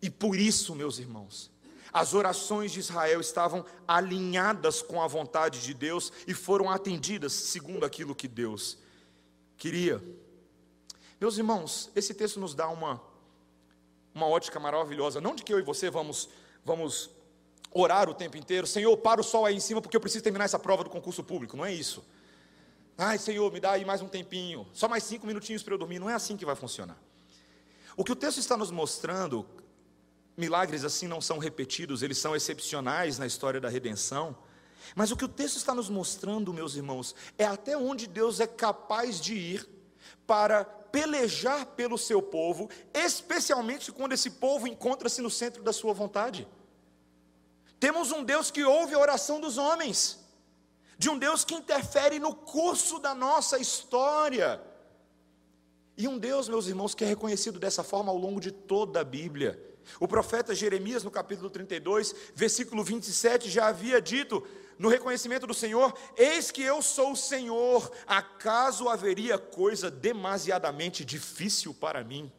[0.00, 1.50] E por isso, meus irmãos,
[1.92, 7.84] as orações de Israel estavam alinhadas com a vontade de Deus e foram atendidas segundo
[7.84, 8.78] aquilo que Deus
[9.58, 10.02] queria.
[11.20, 13.00] Meus irmãos, esse texto nos dá uma,
[14.14, 16.30] uma ótica maravilhosa, não de que eu e você vamos,
[16.64, 17.10] vamos
[17.74, 20.44] orar o tempo inteiro, Senhor, para o sol aí em cima porque eu preciso terminar
[20.44, 22.04] essa prova do concurso público, não é isso.
[22.96, 25.98] Ai, Senhor, me dá aí mais um tempinho, só mais cinco minutinhos para eu dormir,
[25.98, 26.98] não é assim que vai funcionar.
[27.96, 29.46] O que o texto está nos mostrando
[30.36, 34.36] Milagres assim não são repetidos, eles são excepcionais na história da redenção.
[34.94, 38.46] Mas o que o texto está nos mostrando, meus irmãos, é até onde Deus é
[38.46, 39.68] capaz de ir
[40.26, 46.48] para pelejar pelo seu povo, especialmente quando esse povo encontra-se no centro da sua vontade.
[47.82, 50.16] Temos um Deus que ouve a oração dos homens,
[50.96, 54.62] de um Deus que interfere no curso da nossa história.
[55.96, 59.04] E um Deus, meus irmãos, que é reconhecido dessa forma ao longo de toda a
[59.04, 59.60] Bíblia.
[59.98, 64.46] O profeta Jeremias, no capítulo 32, versículo 27, já havia dito,
[64.78, 71.74] no reconhecimento do Senhor: Eis que eu sou o Senhor, acaso haveria coisa demasiadamente difícil
[71.74, 72.30] para mim?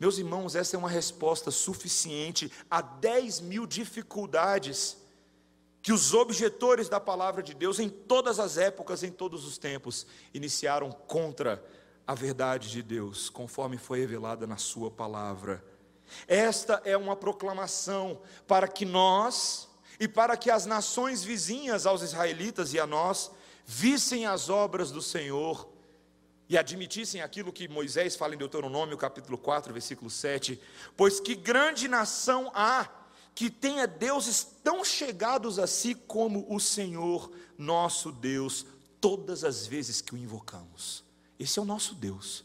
[0.00, 4.96] Meus irmãos, essa é uma resposta suficiente a 10 mil dificuldades
[5.82, 10.06] que os objetores da palavra de Deus, em todas as épocas, em todos os tempos,
[10.32, 11.62] iniciaram contra
[12.06, 15.62] a verdade de Deus, conforme foi revelada na Sua palavra.
[16.26, 22.72] Esta é uma proclamação para que nós e para que as nações vizinhas aos israelitas
[22.72, 23.30] e a nós
[23.66, 25.68] vissem as obras do Senhor
[26.50, 30.60] e admitissem aquilo que Moisés fala em Deuteronômio, capítulo 4, versículo 7:
[30.96, 32.88] Pois que grande nação há
[33.36, 38.66] que tenha deuses tão chegados a si como o Senhor, nosso Deus,
[39.00, 41.04] todas as vezes que o invocamos.
[41.38, 42.44] Esse é o nosso Deus.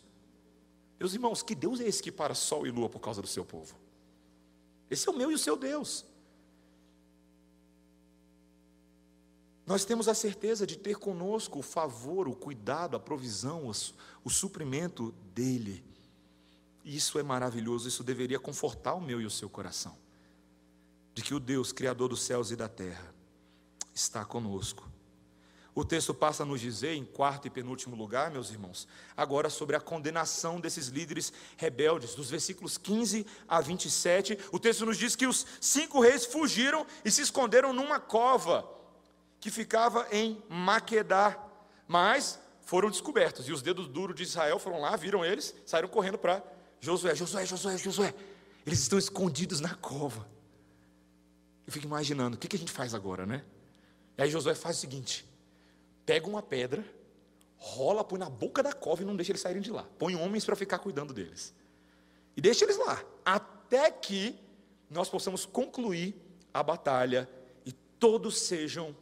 [1.00, 3.44] Meus irmãos, que Deus é esse que para sol e lua por causa do seu
[3.44, 3.76] povo?
[4.88, 6.06] Esse é o meu e o seu Deus.
[9.66, 13.72] Nós temos a certeza de ter conosco o favor, o cuidado, a provisão,
[14.24, 15.84] o suprimento dEle.
[16.84, 19.98] Isso é maravilhoso, isso deveria confortar o meu e o seu coração.
[21.14, 23.14] De que o Deus, Criador dos céus e da terra,
[23.94, 24.88] está conosco
[25.76, 29.76] o texto passa a nos dizer, em quarto e penúltimo lugar, meus irmãos, agora sobre
[29.76, 34.40] a condenação desses líderes rebeldes, dos versículos 15 a 27.
[34.54, 38.66] O texto nos diz que os cinco reis fugiram e se esconderam numa cova
[39.40, 41.38] que ficava em Maquedá,
[41.88, 43.48] mas foram descobertos.
[43.48, 46.44] E os dedos duros de Israel foram lá, viram eles, saíram correndo para
[46.80, 48.14] Josué: Josué, Josué, Josué.
[48.66, 50.28] Eles estão escondidos na cova.
[51.66, 53.44] Eu fico imaginando, o que a gente faz agora, né?
[54.18, 55.28] E aí Josué faz o seguinte:
[56.06, 56.84] pega uma pedra,
[57.58, 59.88] rola, põe na boca da cova e não deixa eles saírem de lá.
[59.98, 61.54] Põe homens para ficar cuidando deles.
[62.36, 64.38] E deixa eles lá, até que
[64.90, 66.16] nós possamos concluir
[66.54, 67.30] a batalha
[67.66, 68.96] e todos sejam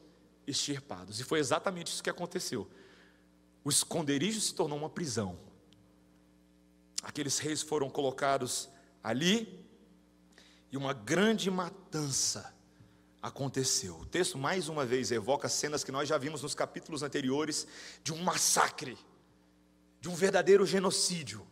[0.46, 1.20] extirpados.
[1.20, 2.70] E foi exatamente isso que aconteceu.
[3.64, 5.38] O esconderijo se tornou uma prisão.
[7.02, 8.70] Aqueles reis foram colocados
[9.04, 9.66] ali
[10.72, 12.54] e uma grande matança
[13.22, 14.00] aconteceu.
[14.00, 17.68] O texto, mais uma vez, evoca cenas que nós já vimos nos capítulos anteriores
[18.04, 18.98] de um massacre,
[20.02, 21.46] de um verdadeiro genocídio,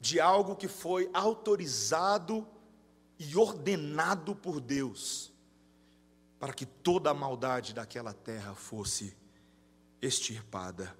[0.00, 2.46] de algo que foi autorizado
[3.18, 5.31] e ordenado por Deus,
[6.42, 9.16] para que toda a maldade daquela terra fosse
[10.02, 10.92] extirpada.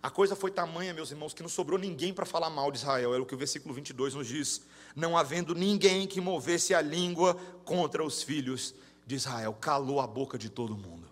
[0.00, 3.12] A coisa foi tamanha, meus irmãos, que não sobrou ninguém para falar mal de Israel,
[3.12, 4.62] era o que o versículo 22 nos diz.
[4.94, 7.34] Não havendo ninguém que movesse a língua
[7.64, 8.72] contra os filhos
[9.04, 11.10] de Israel, calou a boca de todo mundo.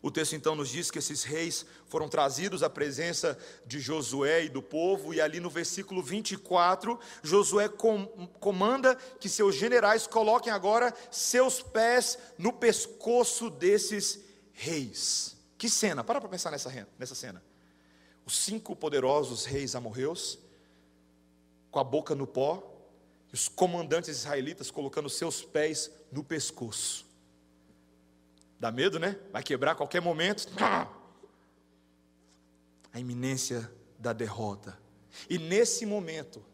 [0.00, 3.36] O texto então nos diz que esses reis foram trazidos à presença
[3.66, 8.06] de Josué e do povo, e ali no versículo 24, Josué com,
[8.38, 14.20] comanda que seus generais coloquem agora seus pés no pescoço desses
[14.52, 15.36] reis.
[15.56, 17.42] Que cena, para para pensar nessa, nessa cena.
[18.24, 20.38] Os cinco poderosos reis amorreus,
[21.72, 22.62] com a boca no pó,
[23.32, 27.07] e os comandantes israelitas colocando seus pés no pescoço.
[28.58, 29.16] Dá medo, né?
[29.32, 30.48] Vai quebrar a qualquer momento.
[32.92, 34.78] A iminência da derrota.
[35.28, 36.44] E nesse momento,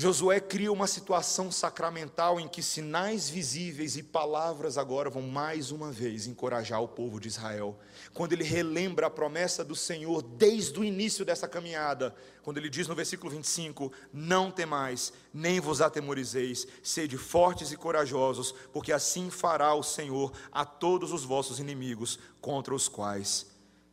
[0.00, 5.90] Josué cria uma situação sacramental em que sinais visíveis e palavras agora vão mais uma
[5.90, 7.76] vez encorajar o povo de Israel.
[8.14, 12.86] Quando ele relembra a promessa do Senhor desde o início dessa caminhada, quando ele diz
[12.86, 19.74] no versículo 25: Não temais, nem vos atemorizeis, sede fortes e corajosos, porque assim fará
[19.74, 23.48] o Senhor a todos os vossos inimigos contra os quais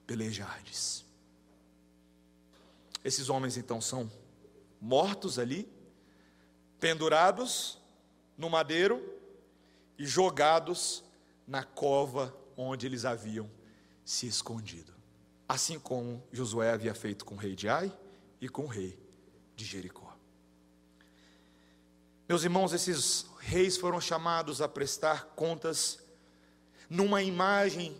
[0.05, 1.03] pelejardes.
[3.03, 4.07] Esses homens então são
[4.79, 5.73] mortos ali
[6.85, 7.79] pendurados
[8.37, 9.03] no madeiro
[9.97, 11.03] e jogados
[11.47, 13.49] na cova onde eles haviam
[14.03, 14.93] se escondido.
[15.49, 17.91] Assim como Josué havia feito com o rei de Ai
[18.39, 18.99] e com o rei
[19.55, 20.15] de Jericó.
[22.29, 25.97] Meus irmãos, esses reis foram chamados a prestar contas
[26.87, 27.99] numa imagem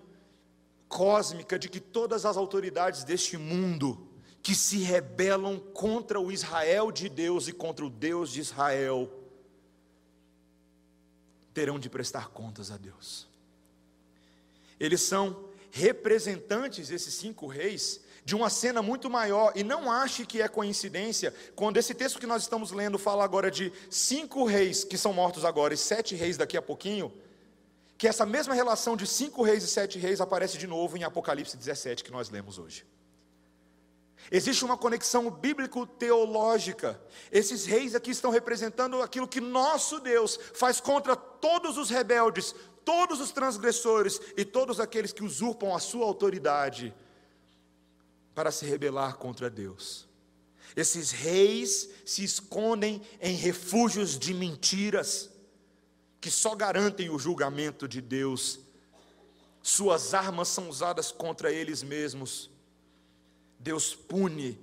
[0.88, 4.08] cósmica de que todas as autoridades deste mundo
[4.46, 9.12] que se rebelam contra o Israel de Deus e contra o Deus de Israel,
[11.52, 13.28] terão de prestar contas a Deus.
[14.80, 20.44] Eles são representantes, esses cinco reis, de uma cena muito maior, e não ache que
[20.44, 24.96] é coincidência, quando esse texto que nós estamos lendo fala agora de cinco reis que
[24.96, 27.12] são mortos agora e sete reis daqui a pouquinho,
[27.98, 31.58] que essa mesma relação de cinco reis e sete reis aparece de novo em Apocalipse
[31.58, 32.86] 17, que nós lemos hoje.
[34.32, 37.00] Existe uma conexão bíblico-teológica.
[37.32, 43.20] Esses reis aqui estão representando aquilo que nosso Deus faz contra todos os rebeldes, todos
[43.20, 46.94] os transgressores e todos aqueles que usurpam a sua autoridade
[48.34, 50.08] para se rebelar contra Deus.
[50.76, 55.30] Esses reis se escondem em refúgios de mentiras,
[56.20, 58.60] que só garantem o julgamento de Deus.
[59.62, 62.55] Suas armas são usadas contra eles mesmos
[63.66, 64.60] Deus pune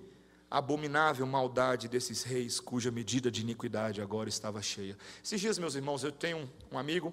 [0.48, 4.96] a abominável maldade desses reis, cuja medida de iniquidade agora estava cheia.
[5.24, 7.12] Esses dias, meus irmãos, eu tenho um amigo,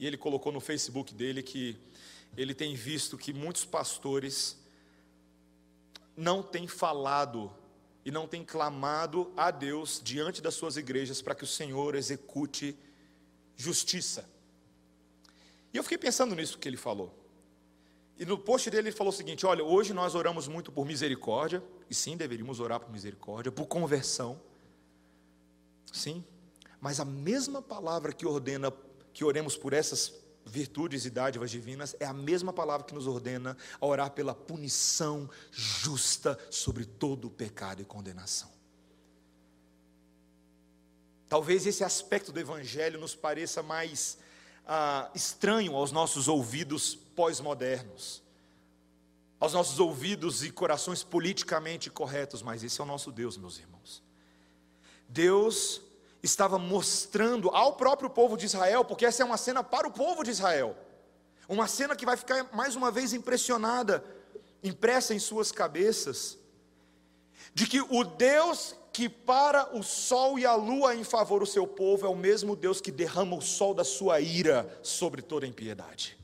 [0.00, 1.76] e ele colocou no Facebook dele que
[2.34, 4.56] ele tem visto que muitos pastores
[6.16, 7.52] não têm falado
[8.02, 12.74] e não têm clamado a Deus diante das suas igrejas para que o Senhor execute
[13.54, 14.26] justiça.
[15.70, 17.27] E eu fiquei pensando nisso que ele falou.
[18.18, 21.62] E no post dele ele falou o seguinte: olha, hoje nós oramos muito por misericórdia,
[21.88, 24.40] e sim, deveríamos orar por misericórdia, por conversão.
[25.92, 26.24] Sim,
[26.80, 28.72] mas a mesma palavra que ordena
[29.12, 30.12] que oremos por essas
[30.44, 35.28] virtudes e dádivas divinas é a mesma palavra que nos ordena a orar pela punição
[35.50, 38.50] justa sobre todo o pecado e condenação.
[41.28, 44.18] Talvez esse aspecto do Evangelho nos pareça mais
[44.66, 48.22] ah, estranho aos nossos ouvidos pós-modernos,
[49.40, 54.04] aos nossos ouvidos e corações politicamente corretos, mas esse é o nosso Deus, meus irmãos.
[55.08, 55.80] Deus
[56.22, 60.22] estava mostrando ao próprio povo de Israel, porque essa é uma cena para o povo
[60.22, 60.76] de Israel,
[61.48, 64.04] uma cena que vai ficar mais uma vez impressionada,
[64.62, 66.38] impressa em suas cabeças,
[67.52, 71.66] de que o Deus que para o sol e a lua em favor do seu
[71.66, 76.16] povo é o mesmo Deus que derrama o sol da sua ira sobre toda impiedade.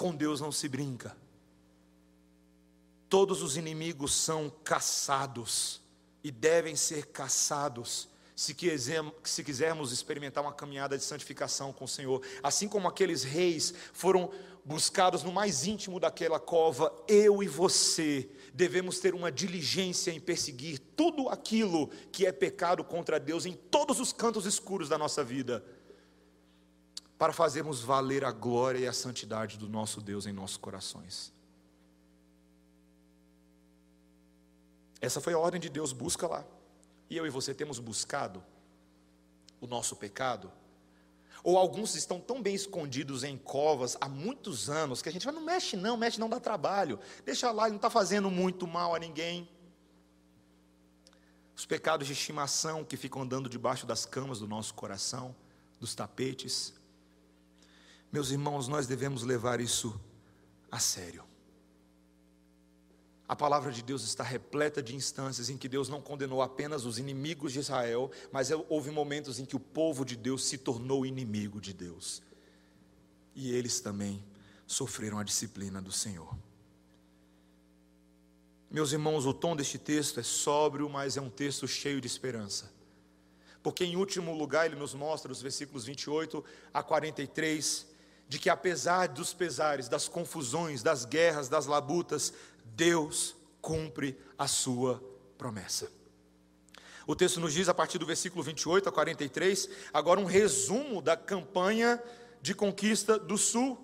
[0.00, 1.14] Com Deus não se brinca.
[3.06, 5.82] Todos os inimigos são caçados
[6.24, 8.56] e devem ser caçados se,
[9.22, 12.22] se quisermos experimentar uma caminhada de santificação com o Senhor.
[12.42, 14.30] Assim como aqueles reis foram
[14.64, 20.78] buscados no mais íntimo daquela cova, eu e você devemos ter uma diligência em perseguir
[20.96, 25.62] tudo aquilo que é pecado contra Deus em todos os cantos escuros da nossa vida,
[27.20, 31.34] para fazermos valer a glória e a santidade do nosso Deus em nossos corações.
[35.02, 36.42] Essa foi a ordem de Deus, busca lá.
[37.10, 38.42] E eu e você temos buscado
[39.60, 40.50] o nosso pecado,
[41.44, 45.38] Ou alguns estão tão bem escondidos em covas há muitos anos que a gente fala,
[45.38, 46.98] não mexe não, mexe não dá trabalho.
[47.26, 49.46] Deixa lá, não está fazendo muito mal a ninguém.
[51.54, 55.36] Os pecados de estimação que ficam andando debaixo das camas do nosso coração,
[55.78, 56.79] dos tapetes.
[58.12, 59.98] Meus irmãos, nós devemos levar isso
[60.70, 61.24] a sério.
[63.28, 66.98] A palavra de Deus está repleta de instâncias em que Deus não condenou apenas os
[66.98, 71.60] inimigos de Israel, mas houve momentos em que o povo de Deus se tornou inimigo
[71.60, 72.20] de Deus.
[73.32, 74.24] E eles também
[74.66, 76.36] sofreram a disciplina do Senhor.
[78.68, 82.72] Meus irmãos, o tom deste texto é sóbrio, mas é um texto cheio de esperança.
[83.62, 87.89] Porque, em último lugar, ele nos mostra, os versículos 28 a 43,
[88.30, 92.32] de que apesar dos pesares, das confusões, das guerras, das labutas,
[92.64, 95.02] Deus cumpre a sua
[95.36, 95.90] promessa.
[97.08, 101.16] O texto nos diz, a partir do versículo 28 a 43, agora um resumo da
[101.16, 102.00] campanha
[102.40, 103.76] de conquista do sul,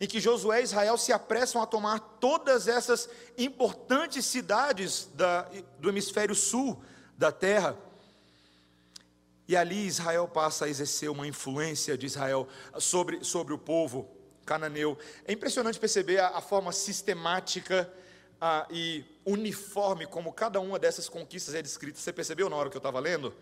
[0.00, 5.48] em que Josué e Israel se apressam a tomar todas essas importantes cidades da,
[5.78, 6.82] do hemisfério sul
[7.16, 7.78] da terra.
[9.52, 12.48] E ali Israel passa a exercer uma influência de Israel
[12.78, 14.08] sobre, sobre o povo
[14.46, 14.96] cananeu.
[15.26, 17.92] É impressionante perceber a, a forma sistemática
[18.40, 21.98] ah, e uniforme como cada uma dessas conquistas é descrita.
[21.98, 23.34] Você percebeu na hora que eu estava lendo?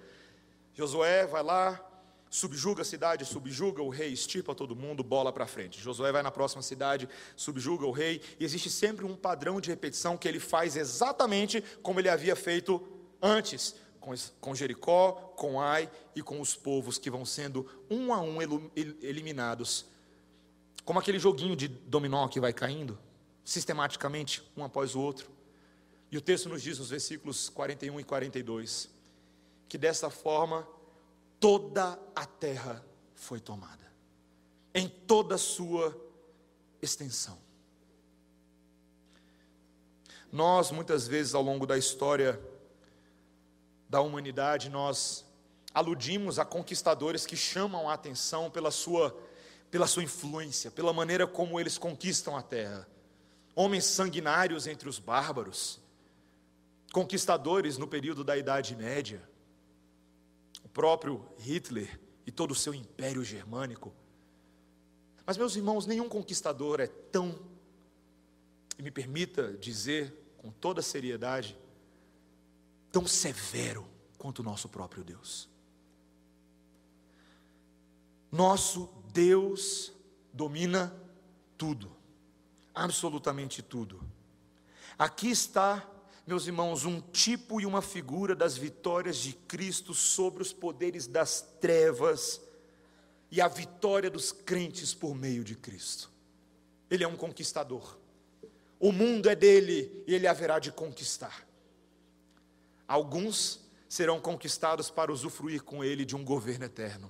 [0.74, 1.80] Josué vai lá,
[2.28, 5.80] subjuga a cidade, subjuga o rei, estipa todo mundo, bola para frente.
[5.80, 10.16] Josué vai na próxima cidade, subjuga o rei, e existe sempre um padrão de repetição
[10.16, 12.84] que ele faz exatamente como ele havia feito
[13.22, 13.76] antes,
[14.40, 18.38] com, Jericó, com Ai e com os povos que vão sendo um a um
[19.03, 19.84] eliminados.
[20.84, 22.98] Como aquele joguinho de dominó que vai caindo
[23.44, 25.30] sistematicamente, um após o outro.
[26.11, 28.90] E o texto nos diz nos versículos 41 e 42
[29.68, 30.66] que dessa forma
[31.38, 32.84] toda a terra
[33.14, 33.86] foi tomada,
[34.74, 35.96] em toda a sua
[36.82, 37.38] extensão.
[40.32, 42.40] Nós, muitas vezes ao longo da história
[43.91, 45.26] da humanidade, nós
[45.74, 49.14] aludimos a conquistadores que chamam a atenção pela sua,
[49.70, 52.88] pela sua influência, pela maneira como eles conquistam a terra
[53.55, 55.80] homens sanguinários entre os bárbaros,
[56.93, 59.22] conquistadores no período da Idade Média,
[60.64, 63.93] o próprio Hitler e todo o seu império germânico.
[65.26, 67.38] Mas, meus irmãos, nenhum conquistador é tão,
[68.78, 71.57] e me permita dizer com toda seriedade,
[72.93, 73.86] tão severo
[74.18, 75.49] quanto o nosso próprio Deus.
[78.30, 79.93] Nosso Deus
[80.32, 80.95] domina
[81.57, 82.01] tudo
[82.74, 84.01] absolutamente tudo.
[84.99, 85.86] Aqui está,
[86.26, 91.43] meus irmãos, um tipo e uma figura das vitórias de Cristo sobre os poderes das
[91.61, 92.41] trevas
[93.30, 96.11] e a vitória dos crentes por meio de Cristo.
[96.91, 97.99] Ele é um conquistador.
[98.78, 101.47] O mundo é dele e ele haverá de conquistar.
[102.91, 107.09] Alguns serão conquistados para usufruir com ele de um governo eterno.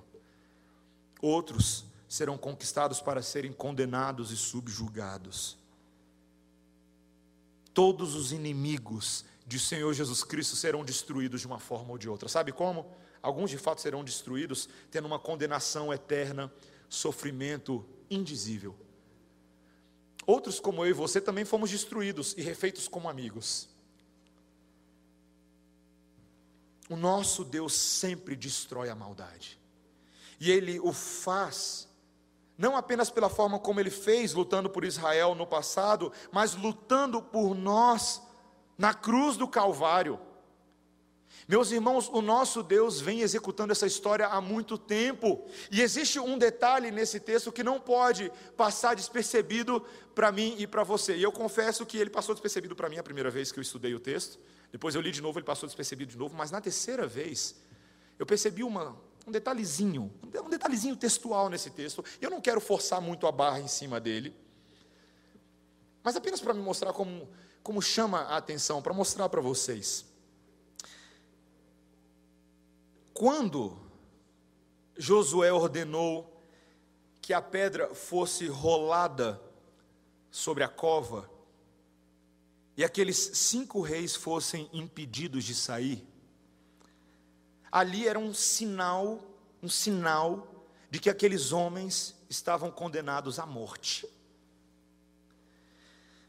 [1.19, 5.57] Outros serão conquistados para serem condenados e subjugados.
[7.73, 12.29] Todos os inimigos de Senhor Jesus Cristo serão destruídos de uma forma ou de outra.
[12.29, 12.85] Sabe como?
[13.19, 16.53] Alguns de fato serão destruídos, tendo uma condenação eterna,
[16.87, 18.75] sofrimento indizível.
[20.27, 23.70] Outros, como eu e você, também fomos destruídos e refeitos como amigos.
[26.91, 29.57] O nosso Deus sempre destrói a maldade.
[30.37, 31.87] E Ele o faz
[32.57, 37.55] não apenas pela forma como ele fez, lutando por Israel no passado, mas lutando por
[37.55, 38.21] nós
[38.77, 40.19] na cruz do Calvário.
[41.47, 46.37] Meus irmãos, o nosso Deus vem executando essa história há muito tempo, e existe um
[46.37, 49.83] detalhe nesse texto que não pode passar despercebido
[50.13, 51.15] para mim e para você.
[51.15, 53.95] E eu confesso que ele passou despercebido para mim a primeira vez que eu estudei
[53.95, 54.37] o texto,
[54.71, 57.55] depois eu li de novo, ele passou despercebido de novo, mas na terceira vez
[58.17, 58.95] eu percebi uma,
[59.27, 62.03] um detalhezinho, um detalhezinho textual nesse texto.
[62.21, 64.35] Eu não quero forçar muito a barra em cima dele,
[66.01, 67.29] mas apenas para me mostrar como,
[67.61, 70.05] como chama a atenção, para mostrar para vocês.
[73.13, 73.77] Quando
[74.97, 76.41] Josué ordenou
[77.21, 79.39] que a pedra fosse rolada
[80.31, 81.29] sobre a cova,
[82.75, 86.07] e aqueles cinco reis fossem impedidos de sair,
[87.71, 89.19] ali era um sinal,
[89.61, 94.07] um sinal de que aqueles homens estavam condenados à morte.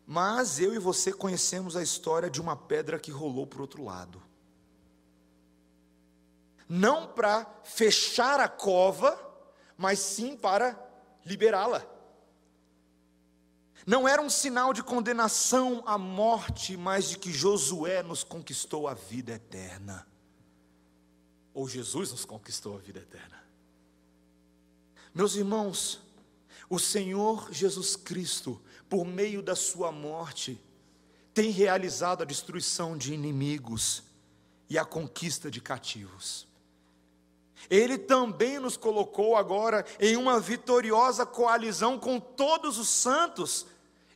[0.06, 3.84] Mas eu e você conhecemos a história de uma pedra que rolou para o outro
[3.84, 4.22] lado.
[6.68, 9.18] Não para fechar a cova,
[9.76, 10.78] mas sim para
[11.24, 11.91] liberá-la.
[13.86, 18.94] Não era um sinal de condenação à morte, mas de que Josué nos conquistou a
[18.94, 20.06] vida eterna.
[21.52, 23.42] Ou Jesus nos conquistou a vida eterna.
[25.14, 26.00] Meus irmãos,
[26.70, 30.58] o Senhor Jesus Cristo, por meio da sua morte,
[31.34, 34.02] tem realizado a destruição de inimigos
[34.70, 36.46] e a conquista de cativos.
[37.70, 43.66] Ele também nos colocou agora em uma vitoriosa coalizão com todos os santos,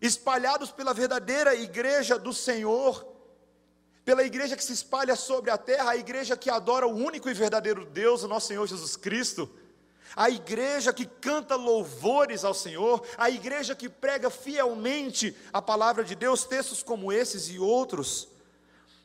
[0.01, 3.07] espalhados pela verdadeira igreja do Senhor,
[4.05, 7.35] pela igreja que se espalha sobre a terra, a igreja que adora o único e
[7.35, 9.49] verdadeiro Deus, o nosso Senhor Jesus Cristo,
[10.15, 16.15] a igreja que canta louvores ao Senhor, a igreja que prega fielmente a palavra de
[16.15, 18.29] Deus, textos como esses e outros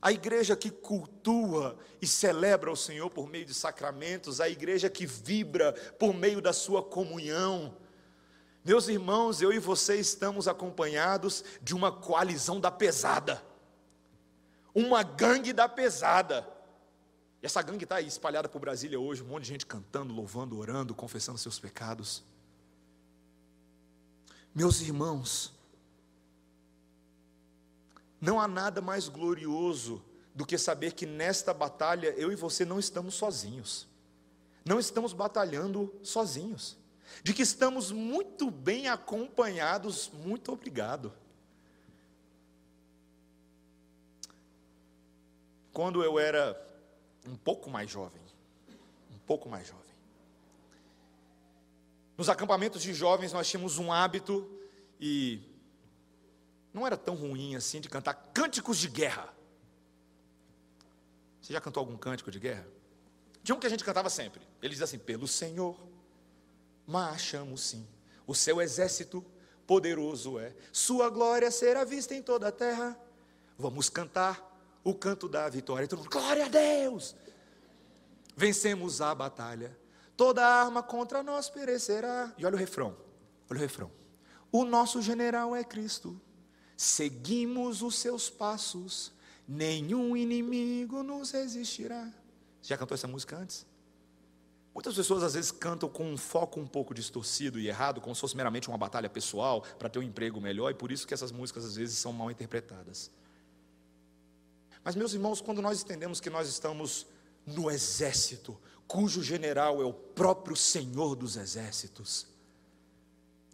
[0.01, 5.05] a igreja que cultua e celebra o Senhor por meio de sacramentos, a igreja que
[5.05, 7.77] vibra por meio da sua comunhão.
[8.63, 13.43] Meus irmãos, eu e você estamos acompanhados de uma coalizão da pesada,
[14.73, 16.47] uma gangue da pesada.
[17.41, 20.57] E essa gangue está aí espalhada por Brasília hoje, um monte de gente cantando, louvando,
[20.59, 22.23] orando, confessando seus pecados.
[24.53, 25.51] Meus irmãos,
[28.19, 30.03] não há nada mais glorioso
[30.35, 33.87] do que saber que nesta batalha eu e você não estamos sozinhos.
[34.63, 36.77] Não estamos batalhando sozinhos.
[37.23, 41.13] De que estamos muito bem acompanhados, muito obrigado.
[45.71, 46.59] Quando eu era
[47.25, 48.21] um pouco mais jovem,
[49.11, 49.81] um pouco mais jovem,
[52.17, 54.49] nos acampamentos de jovens nós tínhamos um hábito,
[54.99, 55.41] e
[56.73, 59.33] não era tão ruim assim de cantar cânticos de guerra.
[61.41, 62.67] Você já cantou algum cântico de guerra?
[63.41, 64.41] De um que a gente cantava sempre.
[64.61, 65.75] Ele diz assim: Pelo Senhor
[66.91, 67.87] marchamos sim,
[68.27, 69.25] o seu exército
[69.65, 72.99] poderoso é, sua glória será vista em toda a terra.
[73.57, 74.49] Vamos cantar
[74.83, 75.87] o canto da vitória.
[75.87, 77.15] Glória a Deus!
[78.35, 79.77] Vencemos a batalha,
[80.17, 82.33] toda arma contra nós perecerá.
[82.37, 82.95] E olha o refrão,
[83.49, 83.91] olha o refrão.
[84.51, 86.19] O nosso general é Cristo
[86.81, 89.11] seguimos os seus passos,
[89.47, 92.11] nenhum inimigo nos resistirá.
[92.59, 93.67] Você já cantou essa música antes?
[94.73, 98.21] Muitas pessoas às vezes cantam com um foco um pouco distorcido e errado, como se
[98.21, 101.31] fosse meramente uma batalha pessoal para ter um emprego melhor, e por isso que essas
[101.31, 103.11] músicas às vezes são mal interpretadas.
[104.83, 107.05] Mas, meus irmãos, quando nós entendemos que nós estamos
[107.45, 108.57] no exército,
[108.87, 112.27] cujo general é o próprio Senhor dos exércitos,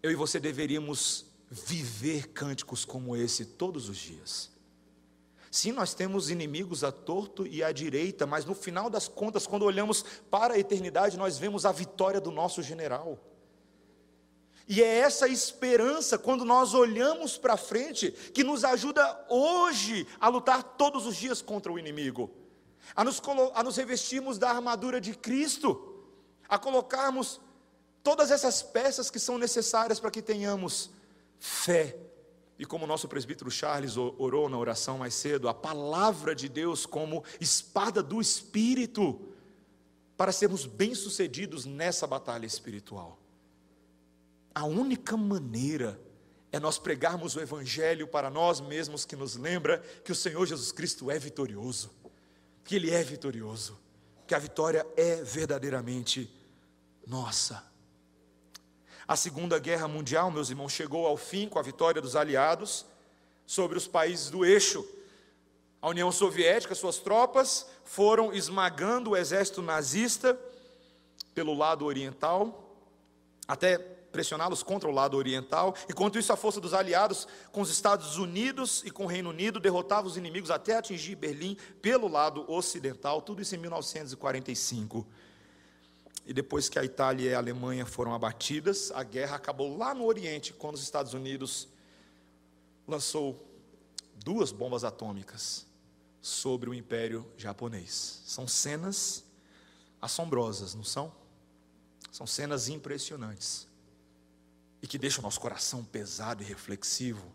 [0.02, 4.52] eu e você deveríamos viver cânticos como esse todos os dias.
[5.50, 9.64] Sim, nós temos inimigos à torto e à direita, mas no final das contas, quando
[9.64, 13.18] olhamos para a eternidade, nós vemos a vitória do nosso general.
[14.68, 20.62] E é essa esperança, quando nós olhamos para frente, que nos ajuda hoje a lutar
[20.62, 22.30] todos os dias contra o inimigo,
[22.94, 23.22] a nos,
[23.54, 26.04] a nos revestirmos da armadura de Cristo,
[26.50, 27.40] a colocarmos
[28.04, 30.90] todas essas peças que são necessárias para que tenhamos
[31.40, 32.07] fé.
[32.60, 36.86] E como o nosso presbítero Charles orou na oração mais cedo, a palavra de Deus
[36.86, 39.34] como espada do Espírito,
[40.16, 43.20] para sermos bem-sucedidos nessa batalha espiritual.
[44.56, 46.02] A única maneira
[46.52, 50.72] é nós pregarmos o Evangelho para nós mesmos, que nos lembra que o Senhor Jesus
[50.72, 51.92] Cristo é vitorioso,
[52.64, 53.78] que Ele é vitorioso,
[54.26, 56.28] que a vitória é verdadeiramente
[57.06, 57.64] nossa.
[59.08, 62.86] A Segunda Guerra Mundial, meus irmãos, chegou ao fim com a vitória dos aliados
[63.46, 64.86] sobre os países do eixo.
[65.82, 70.38] A União Soviética, suas tropas foram esmagando o exército nazista
[71.34, 72.76] pelo lado oriental,
[73.48, 75.74] até pressioná-los contra o lado oriental.
[75.90, 79.58] Enquanto isso, a força dos aliados com os Estados Unidos e com o Reino Unido
[79.58, 85.08] derrotava os inimigos até atingir Berlim pelo lado ocidental, tudo isso em 1945.
[86.28, 90.04] E depois que a Itália e a Alemanha foram abatidas, a guerra acabou lá no
[90.04, 91.70] Oriente, quando os Estados Unidos
[92.86, 93.50] lançou
[94.26, 95.66] duas bombas atômicas
[96.22, 98.22] sobre o Império Japonês.
[98.26, 99.24] São cenas
[100.02, 101.14] assombrosas, não são?
[102.12, 103.66] São cenas impressionantes
[104.82, 107.26] e que deixam nosso coração pesado e reflexivo.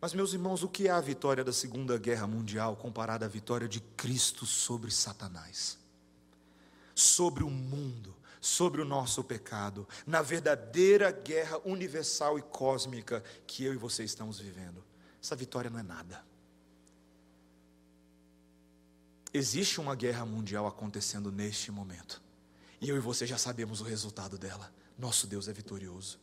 [0.00, 3.68] Mas, meus irmãos, o que é a vitória da Segunda Guerra Mundial comparada à vitória
[3.68, 5.83] de Cristo sobre Satanás?
[6.94, 13.72] Sobre o mundo, sobre o nosso pecado, na verdadeira guerra universal e cósmica que eu
[13.72, 14.84] e você estamos vivendo.
[15.22, 16.24] Essa vitória não é nada.
[19.32, 22.22] Existe uma guerra mundial acontecendo neste momento.
[22.80, 24.72] E eu e você já sabemos o resultado dela.
[24.96, 26.20] Nosso Deus é vitorioso.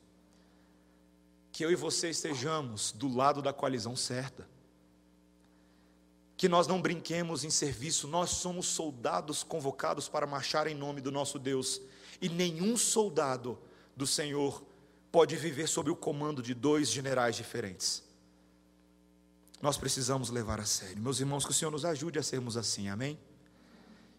[1.51, 4.47] Que eu e você estejamos do lado da coalizão certa.
[6.41, 11.11] Que nós não brinquemos em serviço, nós somos soldados convocados para marchar em nome do
[11.11, 11.79] nosso Deus.
[12.19, 13.59] E nenhum soldado
[13.95, 14.65] do Senhor
[15.11, 18.03] pode viver sob o comando de dois generais diferentes.
[19.61, 20.97] Nós precisamos levar a sério.
[20.97, 23.19] Meus irmãos, que o Senhor nos ajude a sermos assim, amém?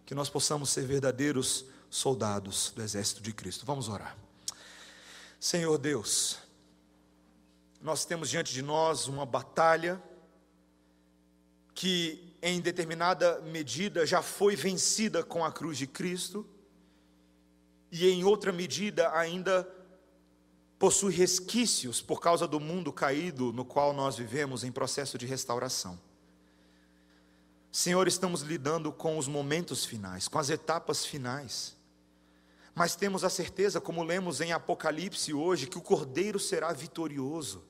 [0.07, 3.67] Que nós possamos ser verdadeiros soldados do exército de Cristo.
[3.67, 4.17] Vamos orar.
[5.41, 6.39] Senhor Deus,
[7.81, 10.01] nós temos diante de nós uma batalha
[11.75, 16.47] que, em determinada medida, já foi vencida com a cruz de Cristo,
[17.91, 19.69] e em outra medida ainda
[20.79, 25.99] possui resquícios por causa do mundo caído no qual nós vivemos em processo de restauração.
[27.71, 31.77] Senhor, estamos lidando com os momentos finais, com as etapas finais.
[32.75, 37.63] Mas temos a certeza, como lemos em Apocalipse hoje, que o Cordeiro será vitorioso.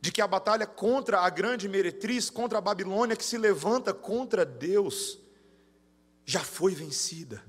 [0.00, 4.44] De que a batalha contra a grande meretriz, contra a Babilônia que se levanta contra
[4.44, 5.18] Deus,
[6.24, 7.42] já foi vencida.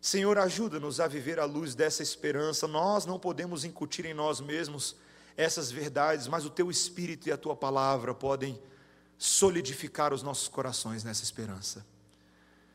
[0.00, 2.66] Senhor, ajuda-nos a viver à luz dessa esperança.
[2.66, 4.96] Nós não podemos incutir em nós mesmos
[5.36, 8.60] essas verdades, mas o teu espírito e a tua palavra podem
[9.18, 11.84] solidificar os nossos corações nessa esperança.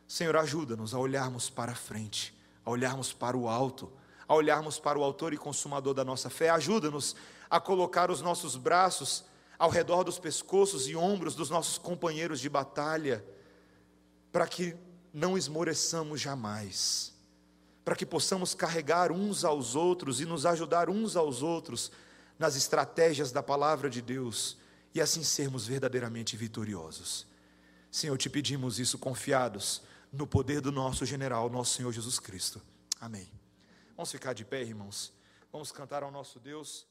[0.07, 3.91] Senhor, ajuda-nos a olharmos para frente, a olharmos para o alto,
[4.27, 6.49] a olharmos para o autor e consumador da nossa fé.
[6.49, 7.15] Ajuda-nos
[7.49, 9.25] a colocar os nossos braços
[9.57, 13.25] ao redor dos pescoços e ombros dos nossos companheiros de batalha,
[14.31, 14.75] para que
[15.13, 17.15] não esmoreçamos jamais
[17.85, 21.91] para que possamos carregar uns aos outros e nos ajudar uns aos outros
[22.37, 24.57] nas estratégias da palavra de Deus
[24.93, 27.27] e assim sermos verdadeiramente vitoriosos.
[27.91, 32.59] Senhor, te pedimos isso confiados no poder do nosso general, nosso Senhor Jesus Cristo.
[32.99, 33.31] Amém.
[33.95, 35.13] Vamos ficar de pé, irmãos.
[35.51, 36.87] Vamos cantar ao nosso Deus.